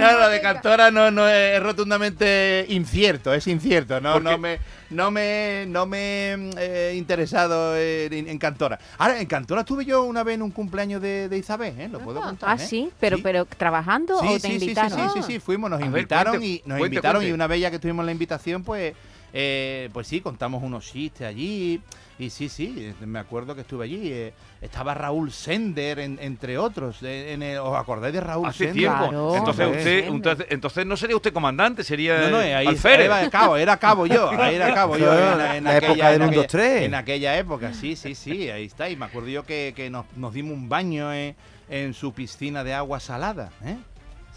No, 0.00 0.18
lo 0.18 0.28
de 0.28 0.40
Cantora 0.40 0.90
no, 0.90 1.10
no 1.10 1.28
es, 1.28 1.62
rotundamente 1.62 2.66
incierto, 2.68 3.32
es 3.34 3.46
incierto. 3.46 4.00
No, 4.00 4.14
¿Por 4.14 4.22
no 4.22 4.38
me, 4.38 4.58
no 4.90 5.10
me, 5.10 5.64
no 5.68 5.86
me 5.86 6.32
he 6.58 6.94
interesado 6.96 7.76
en, 7.76 8.28
en 8.28 8.38
Cantora. 8.38 8.78
Ahora, 8.98 9.20
en 9.20 9.26
Cantora 9.26 9.60
estuve 9.62 9.84
yo 9.84 10.04
una 10.04 10.22
vez 10.24 10.34
en 10.36 10.42
un 10.42 10.50
cumpleaños 10.50 11.00
de, 11.02 11.28
de 11.28 11.38
Isabel, 11.38 11.78
¿eh? 11.78 11.88
Lo 11.88 12.00
puedo 12.00 12.20
contar. 12.20 12.50
Ah, 12.50 12.54
¿eh? 12.54 12.66
sí, 12.66 12.90
pero, 12.98 13.16
Sí. 13.18 13.22
pero 13.22 13.44
trabajando 13.44 14.18
Sí, 14.20 14.26
o 14.26 14.32
te 14.32 14.40
sí, 14.40 14.46
sí, 14.48 14.48
sí, 14.58 14.64
invitaron. 14.66 15.10
sí, 15.12 15.20
sí, 15.20 15.32
sí, 15.34 15.38
fuimos, 15.40 15.70
nos 15.70 15.78
A 15.78 15.84
ver, 15.84 15.88
invitaron 15.88 16.32
cuente, 16.32 16.46
y 16.46 16.62
nos 16.64 16.78
cuente, 16.78 16.94
invitaron 16.96 17.24
y 17.26 17.32
una 17.32 17.46
vez 17.46 17.60
ya 17.60 17.70
que 17.70 17.78
tuvimos 17.78 18.04
la 18.04 18.12
invitación, 18.12 18.62
pues 18.64 18.94
eh, 19.32 19.88
pues 19.92 20.06
sí, 20.06 20.20
contamos 20.20 20.62
unos 20.62 20.84
chistes 20.90 21.26
allí. 21.26 21.80
Y 22.18 22.28
sí, 22.28 22.50
sí, 22.50 22.92
me 23.06 23.18
acuerdo 23.18 23.54
que 23.54 23.62
estuve 23.62 23.84
allí. 23.86 24.12
eh, 24.12 24.34
estaba 24.60 24.92
Raúl 24.92 25.32
Sender, 25.32 25.98
en- 26.00 26.18
entre 26.20 26.58
otros. 26.58 27.02
en 27.02 27.42
el- 27.42 27.58
¿Os 27.58 27.74
acordáis 27.74 28.12
de 28.12 28.20
Raúl 28.20 28.46
Hace 28.46 28.58
Sender? 28.66 28.74
tiempo. 28.74 28.98
Claro. 29.08 29.36
entonces, 29.36 29.66
usted, 29.68 30.04
entonces, 30.06 30.46
entonces 30.50 30.86
no 30.86 30.96
sería 30.98 31.16
usted 31.16 31.32
comandante, 31.32 31.82
sería 31.82 32.18
No, 32.22 32.30
no, 32.32 32.36
ahí 32.38 32.66
alférez. 32.66 33.06
era 33.06 33.30
cabo, 33.30 33.56
era 33.56 33.76
cabo 33.78 34.06
yo, 34.06 34.30
ahí 34.38 34.56
era 34.56 34.74
cabo 34.74 34.98
yo. 34.98 35.10
En, 35.14 35.40
en 35.56 35.64
la 35.64 35.76
época 35.78 36.10
del 36.10 36.20
en 36.22 36.28
1, 36.28 36.36
2, 36.36 36.46
3. 36.46 36.82
En 36.82 36.94
aquella 36.94 37.38
época, 37.38 37.72
sí, 37.72 37.96
sí, 37.96 38.14
sí, 38.14 38.50
ahí 38.50 38.66
está. 38.66 38.90
Y 38.90 38.96
me 38.96 39.06
acuerdo 39.06 39.28
yo 39.28 39.46
que, 39.46 39.72
que 39.74 39.88
nos, 39.88 40.04
nos 40.16 40.34
dimos 40.34 40.52
un 40.52 40.68
baño 40.68 41.10
en, 41.14 41.34
en 41.70 41.94
su 41.94 42.12
piscina 42.12 42.62
de 42.64 42.74
agua 42.74 43.00
salada. 43.00 43.50
¿eh? 43.64 43.76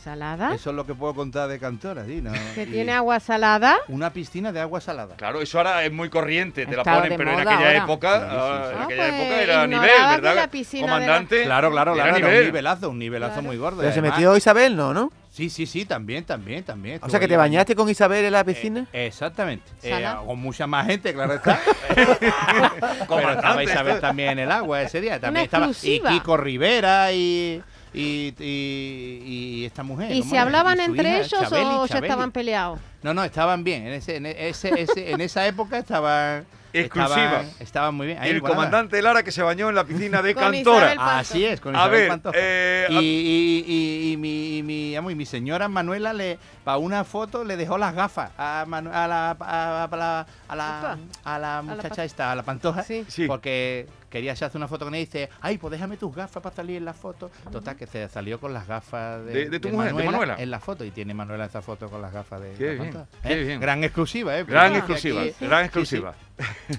¿Salada? 0.03 0.53
Eso 0.53 0.72
es 0.72 0.75
lo 0.75 0.86
que 0.86 0.93
puedo 0.93 1.13
contar 1.13 1.48
de 1.48 1.60
Cantora. 1.60 2.03
¿Que 2.55 2.63
Y 2.63 2.65
tiene 2.65 2.91
agua 2.91 3.19
salada? 3.22 3.77
Una 3.88 4.12
piscina 4.12 4.51
de 4.51 4.60
agua 4.60 4.81
salada. 4.81 5.15
Claro, 5.15 5.41
eso 5.41 5.57
ahora 5.60 5.83
es 5.86 5.91
muy 5.93 6.10
corriente, 6.10 6.65
te 6.65 6.75
la 6.75 6.83
ponen, 6.83 7.10
de 7.10 7.17
pero 7.17 7.31
en 7.31 7.39
moda 7.39 7.53
aquella 7.53 7.67
ahora. 7.79 7.83
época, 7.86 8.19
Sí, 8.19 8.25
sí, 8.25 8.31
ah, 8.33 8.69
en 8.74 8.77
Ah, 8.79 8.83
aquella 8.83 9.03
pues, 9.07 9.13
época 9.22 9.41
era 9.41 9.67
nivel, 9.67 9.83
ignoraba 9.89 10.15
que 10.15 10.22
¿verdad? 10.22 10.36
la 10.36 10.48
piscina 10.51 10.81
de 10.86 10.88
la- 10.88 10.95
Comandante. 10.98 11.43
Claro, 11.43 11.72
claro, 11.72 11.95
era 11.95 12.03
claro, 12.03 12.17
era 12.17 12.27
nivel. 12.27 12.39
un 12.41 12.45
nivelazo, 12.48 12.89
un 12.89 13.00
nivelazo 13.00 13.33
Claro. 13.33 13.48
muy 13.48 13.57
gordo. 13.57 13.77
Pero 13.79 13.93
se 13.93 14.00
además- 14.00 14.17
metió 14.19 14.36
Isabel, 14.38 14.75
¿no? 14.75 14.93
¿no? 14.93 15.12
Sí, 15.31 15.50
sí, 15.50 15.65
sí, 15.65 15.86
también, 15.86 16.25
también, 16.25 16.63
también. 16.63 17.00
O 17.01 17.10
sea, 17.10 17.19
que 17.19 17.27
te 17.27 17.36
bañaste 17.38 17.74
con 17.75 17.89
Isabel 17.89 18.24
en 18.25 18.33
la 18.33 18.43
piscina. 18.43 18.86
Eh, 18.93 19.07
exactamente. 19.07 19.65
Eh, 19.81 20.05
con 20.27 20.38
mucha 20.39 20.67
más 20.67 20.86
gente, 20.86 21.12
claro 21.12 21.33
está. 21.33 21.60
Pero 21.95 22.12
estaba 22.12 23.05
Comandante. 23.07 23.63
Isabel 23.63 24.00
también 24.00 24.29
en 24.31 24.39
el 24.39 24.51
agua 24.51 24.81
ese 24.83 25.01
día. 25.01 25.19
También 25.19 25.45
estaba 25.45 25.65
y 25.67 25.69
exclusiva. 25.72 26.10
Kiko 26.12 26.38
Rivera 26.38 27.12
y, 27.13 27.63
y, 27.93 28.33
y- 28.39 29.21
y 29.25 29.65
esta 29.65 29.83
mujer. 29.83 30.12
¿Y 30.12 30.19
¿cómo 30.19 30.31
se 30.31 30.38
hablaban 30.38 30.77
Y 30.79 30.81
entre 30.81 31.09
hija, 31.09 31.17
ellos 31.19 31.29
Chabeli, 31.41 31.65
o 31.65 31.85
ya 31.85 32.00
estaban 32.00 32.31
peleados? 32.31 32.79
No, 33.01 33.13
no, 33.13 33.23
estaban 33.23 33.63
bien. 33.63 33.88
En, 33.88 33.93
ese, 33.93 34.15
en, 34.17 34.25
ese, 34.25 34.69
ese- 34.81 35.12
en 35.12 35.21
esa 35.21 35.45
época 35.47 35.77
estaban. 35.77 36.45
Exclusiva. 36.75 37.15
Estaban, 37.17 37.50
estaban 37.59 37.93
muy 37.95 38.07
bien. 38.07 38.17
Ahí, 38.19 38.31
El 38.31 38.41
comandante 38.41 39.00
Lara 39.00 39.21
que 39.21 39.31
se 39.31 39.43
bañó 39.43 39.69
en 39.69 39.75
la 39.75 39.83
piscina 39.83 40.23
de 40.23 40.33
Con 40.33 40.51
Cantora. 40.51 41.19
Así 41.19 41.45
es, 41.45 41.62
con 41.62 41.75
A 41.75 41.81
Isabel 41.81 42.00
ver, 42.00 42.09
Pantoja. 42.09 42.35
eh, 42.39 42.88
y, 42.89 42.95
y- 42.95 43.63
y- 43.67 44.12
y 44.13 44.17
mi, 44.17 44.57
y 44.57 44.63
mi, 44.63 44.95
vamos, 44.95 45.12
y 45.12 45.15
mi 45.15 45.27
señora 45.27 45.67
Manuela 45.67 46.13
le 46.13 46.39
para 46.63 46.77
una 46.77 47.03
foto 47.03 47.43
le 47.43 47.57
dejó 47.57 47.77
las 47.77 47.93
gafas 47.93 48.31
a, 48.39 48.65
Manu- 48.67 48.89
a 48.91 49.07
la 49.07 49.38
a, 49.39 49.83
a 49.83 49.95
la 49.95 50.25
a 50.47 50.55
la, 50.55 50.97
a 51.23 51.38
la 51.39 51.62
muchacha 51.62 52.05
esta, 52.05 52.31
a 52.31 52.35
la 52.35 52.41
Pantoja, 52.41 52.81
Sí. 52.81 53.05
Sí. 53.07 53.27
porque 53.27 53.85
quería 54.13 54.34
hacerse 54.34 54.55
una 54.58 54.67
foto 54.67 54.86
con 54.86 54.93
ella 54.93 55.01
y 55.01 55.05
dice, 55.05 55.29
ay, 55.41 55.58
pues 55.58 55.72
déjame 55.72 55.98
tus 55.98 56.15
gafas 56.15 56.41
para 56.43 56.55
salir 56.55 56.77
en 56.77 56.86
la 56.86 56.93
foto. 56.93 57.32
Total, 57.51 57.75
que 57.75 57.88
se 57.88 58.08
salió 58.10 58.39
con 58.39 58.53
las 58.53 58.67
gafas 58.67 59.25
de, 59.25 59.34
De- 59.34 59.50
de 59.50 59.60
tu 59.60 59.70
mujer, 59.70 59.93
de 59.96 60.03
Manuela. 60.03 60.36
en 60.38 60.51
la 60.51 60.60
foto 60.60 60.86
y 60.86 60.91
tiene 60.91 61.13
Manuela 61.15 61.46
esa 61.46 61.62
foto 61.63 61.89
con 61.89 62.00
las 62.01 62.13
gafas 62.13 62.39
de 62.41 62.53
Qué 62.53 62.75
bien, 62.75 62.91
qué 63.24 63.34
¿Eh? 63.34 63.43
bien. 63.43 63.60
Gran 63.60 63.84
exclusiva, 63.84 64.38
¿eh? 64.38 64.43
Gran 64.43 64.75
exclusiva, 64.75 65.22
aquí- 65.24 65.34
gran 65.41 65.60
sí, 65.63 65.63
sí. 65.63 65.65
exclusiva. 65.65 66.13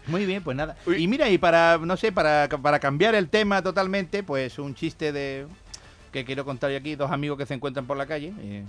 Muy 0.06 0.26
bien, 0.26 0.42
pues 0.44 0.56
nada. 0.56 0.76
Uy. 0.86 1.02
Y 1.02 1.08
mira, 1.08 1.28
y 1.28 1.36
para, 1.38 1.76
no 1.78 1.96
sé, 1.96 2.12
para, 2.12 2.48
para 2.48 2.78
cambiar 2.78 3.14
el 3.16 3.28
tema 3.28 3.60
totalmente, 3.62 4.22
pues 4.22 4.58
un 4.58 4.74
chiste 4.74 5.12
de 5.12 5.46
que 6.12 6.24
quiero 6.24 6.44
contar 6.44 6.70
yo 6.70 6.76
aquí, 6.78 6.94
dos 6.94 7.10
amigos 7.10 7.36
que 7.36 7.46
se 7.46 7.54
encuentran 7.54 7.84
por 7.86 7.96
la 7.96 8.06
calle. 8.06 8.32
eh, 8.38 8.64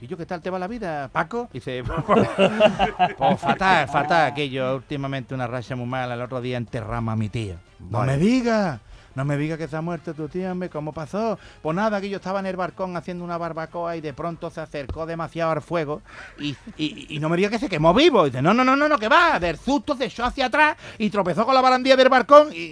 ¿Y 0.00 0.06
yo 0.08 0.16
qué 0.16 0.26
tal 0.26 0.40
te 0.40 0.50
va 0.50 0.58
la 0.58 0.66
vida, 0.66 1.08
Paco? 1.12 1.48
Dice, 1.52 1.84
pues 3.16 3.40
fatal, 3.40 3.86
fatal, 3.88 4.26
aquello, 4.32 4.76
últimamente 4.76 5.34
una 5.34 5.46
racha 5.46 5.76
muy 5.76 5.86
mala, 5.86 6.14
el 6.14 6.22
otro 6.22 6.40
día 6.40 6.56
enterramos 6.56 7.12
a 7.12 7.16
mi 7.16 7.28
tía. 7.28 7.56
No 7.88 8.04
me 8.04 8.18
digas, 8.18 8.80
no 9.14 9.24
me 9.24 9.36
digas 9.36 9.58
que 9.58 9.68
se 9.68 9.76
ha 9.76 9.80
muerto 9.80 10.14
tu 10.14 10.28
tía, 10.28 10.52
hombre, 10.52 10.68
¿cómo 10.70 10.92
pasó? 10.92 11.38
Pues 11.62 11.74
nada, 11.76 12.00
que 12.00 12.08
yo 12.08 12.16
estaba 12.16 12.40
en 12.40 12.46
el 12.46 12.56
balcón 12.56 12.96
haciendo 12.96 13.24
una 13.24 13.38
barbacoa 13.38 13.96
y 13.96 14.00
de 14.00 14.12
pronto 14.12 14.50
se 14.50 14.60
acercó 14.60 15.06
demasiado 15.06 15.50
al 15.52 15.62
fuego 15.62 16.02
y, 16.38 16.56
y- 16.76 17.18
no 17.20 17.28
me 17.28 17.36
digas 17.36 17.50
que 17.50 17.58
se 17.58 17.68
quemó 17.68 17.92
vivo. 17.92 18.26
Y 18.26 18.30
dice, 18.30 18.40
no, 18.42 18.54
no, 18.54 18.64
no, 18.64 18.76
no, 18.76 18.88
no, 18.88 18.98
que 18.98 19.08
va, 19.08 19.38
del 19.38 19.58
susto 19.58 19.94
se 19.96 20.06
echó 20.06 20.24
hacia 20.24 20.46
atrás 20.46 20.76
y 20.98 21.10
tropezó 21.10 21.44
con 21.44 21.54
la 21.54 21.60
barandilla 21.60 21.96
del 21.96 22.08
balcón 22.08 22.48
y, 22.52 22.70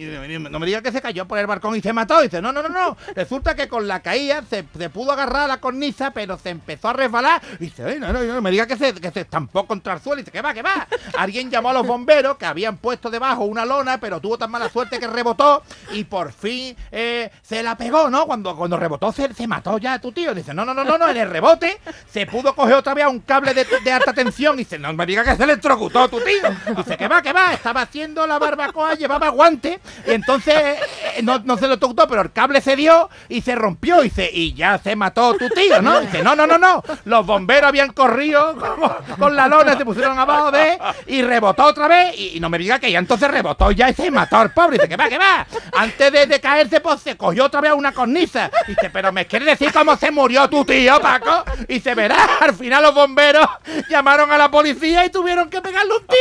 no 0.51 0.59
me 0.59 0.67
digas 0.67 0.83
que 0.83 0.93
se 0.93 1.03
cayó 1.03 1.27
por 1.27 1.39
el 1.39 1.47
balcón 1.47 1.77
y 1.77 1.81
se 1.81 1.93
mató. 1.93 2.21
Dice, 2.23 2.41
no, 2.41 2.53
no, 2.53 2.63
no, 2.63 2.69
no, 2.69 2.97
resulta 3.15 3.55
que 3.55 3.69
con 3.69 3.87
la 3.87 4.01
caída 4.01 4.43
se, 4.49 4.65
se 4.77 4.91
pudo 4.91 5.13
agarrar 5.13 5.43
a 5.43 5.47
la 5.49 5.61
cornisa, 5.61 6.11
pero 6.13 6.39
se 6.39 6.51
empezó 6.51 6.89
a 6.89 6.93
resbalar. 6.93 7.43
Y 7.61 7.65
dice, 7.65 7.85
"Ay, 7.85 7.99
no, 8.01 8.13
no, 8.13 8.23
no, 8.23 8.41
me 8.41 8.51
digas 8.51 8.67
que 8.67 8.77
se, 8.77 8.95
que 8.95 9.11
se 9.11 9.21
estampó 9.21 9.67
contra 9.67 9.93
el 9.95 10.01
suelo. 10.01 10.19
Dice, 10.21 10.31
que 10.31 10.41
va, 10.43 10.55
que 10.55 10.63
va. 10.63 10.87
Alguien 11.17 11.51
llamó 11.51 11.71
a 11.71 11.73
los 11.75 11.87
bomberos 11.87 12.37
que 12.39 12.47
habían 12.47 12.77
puesto 12.79 13.11
debajo 13.11 13.45
una 13.45 13.65
lona, 13.65 13.99
pero 13.99 14.21
tuvo 14.21 14.39
tan 14.39 14.51
mala 14.51 14.69
suerte 14.69 14.99
que 14.99 15.07
rebotó 15.07 15.63
y 15.93 16.05
por 16.05 16.33
fin 16.39 16.77
eh, 16.91 17.31
se 17.43 17.63
la 17.63 17.77
pegó, 17.77 18.09
¿no? 18.09 18.27
Cuando, 18.27 18.57
cuando 18.57 18.77
rebotó 18.77 19.13
se, 19.13 19.33
se 19.35 19.47
mató 19.47 19.79
ya 19.79 19.99
tu 19.99 20.13
tío. 20.13 20.35
Dice, 20.35 20.55
no, 20.55 20.65
no, 20.65 20.73
no, 20.73 20.85
no, 20.85 20.97
no, 20.97 21.09
en 21.09 21.17
el 21.17 21.29
rebote 21.29 21.81
se 22.11 22.27
pudo 22.27 22.55
coger 22.55 22.75
otra 22.75 22.95
vez 22.95 23.07
un 23.07 23.21
cable 23.21 23.53
de, 23.55 23.93
alta 23.93 24.13
tensión. 24.13 24.55
Y 24.55 24.59
dice, 24.59 24.79
no 24.79 24.93
me 24.93 25.07
diga 25.07 25.25
que 25.25 25.37
se 25.37 25.45
electrocutó 25.45 26.09
tu 26.09 26.21
tío. 26.21 26.75
Dice, 26.77 26.97
que 26.97 27.09
va, 27.09 27.21
que 27.23 27.33
va, 27.33 27.53
estaba 27.53 27.83
haciendo 27.83 28.27
la 28.27 28.39
barbacoa, 28.39 28.95
llevaba 28.95 29.29
guante 29.31 29.81
y 30.07 30.13
entonces 30.13 30.55
eh, 30.57 31.23
no, 31.23 31.39
no 31.41 31.57
se 31.57 31.63
lo 31.63 31.69
electrocutó, 31.69 32.07
pero 32.09 32.23
el 32.23 32.33
cable 32.33 32.61
se 32.61 32.77
dio 32.77 33.11
y 33.29 33.41
se 33.41 33.55
rompió. 33.55 34.01
Dice, 34.01 34.31
y 34.33 34.55
ya 34.55 34.79
se 34.79 34.95
mató 34.97 35.35
tu 35.35 35.49
tío, 35.51 35.83
¿no? 35.83 36.01
Dice, 36.01 36.23
no, 36.23 36.37
no, 36.37 36.47
no, 36.47 36.59
no, 36.59 36.83
los 37.05 37.27
bomberos 37.27 37.69
habían 37.69 37.93
corrido 37.93 38.57
con, 38.57 39.17
con 39.19 39.37
la 39.37 39.49
lona, 39.49 39.77
se 39.77 39.85
pusieron 39.85 40.19
abajo 40.19 40.51
de 40.51 40.79
y 41.07 41.23
rebotó 41.23 41.65
otra 41.65 41.89
vez. 41.89 42.19
Y, 42.19 42.37
y 42.37 42.41
no 42.41 42.49
me 42.49 42.59
diga 42.59 42.79
que 42.79 42.91
ya 42.91 42.99
entonces 42.99 43.31
rebotó 43.31 43.71
ya 43.71 43.91
y 43.91 43.95
se 43.95 44.11
mató 44.11 44.41
el 44.43 44.51
pobre. 44.51 44.77
Dice, 44.77 44.89
que 44.89 44.97
va, 44.97 45.09
que 45.09 45.19
va. 45.19 45.47
Antes 45.75 46.13
de, 46.13 46.18
de 46.27 46.41
caerse, 46.41 46.81
pues 46.81 47.01
se 47.01 47.17
cogió 47.17 47.45
otra 47.45 47.61
vez 47.61 47.73
una 47.73 47.93
cornisa. 47.93 48.51
Dice, 48.67 48.91
pero 48.91 49.13
me 49.13 49.27
quiere 49.27 49.45
decir 49.45 49.73
cómo 49.73 49.97
se 49.97 50.11
murió 50.11 50.49
tu 50.49 50.65
tío, 50.65 51.01
Paco. 51.01 51.45
Y 51.69 51.81
se 51.81 51.95
verá, 51.95 52.17
al 52.41 52.55
final 52.55 52.83
los 52.83 52.95
bomberos 52.95 53.47
llamaron 53.89 54.33
a 54.33 54.39
la 54.39 54.51
policía 54.51 55.05
y 55.05 55.11
tuvieron 55.11 55.49
que 55.51 55.61
pegarle 55.61 55.93
un 55.95 56.07
tiro. 56.07 56.19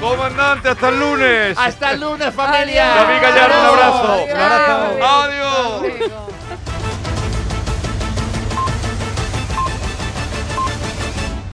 Comandante, 0.00 0.68
hasta 0.68 0.88
el 0.90 1.00
lunes. 1.00 1.58
Hasta 1.58 1.92
el 1.92 2.00
lunes, 2.00 2.34
familia. 2.34 2.86
David 2.88 3.22
Gallardo, 3.22 3.60
un 3.60 3.66
abrazo. 3.66 4.24
Un 4.24 4.30
abrazo. 4.30 5.22
Adiós. 5.22 5.80
Luego. 5.80 6.33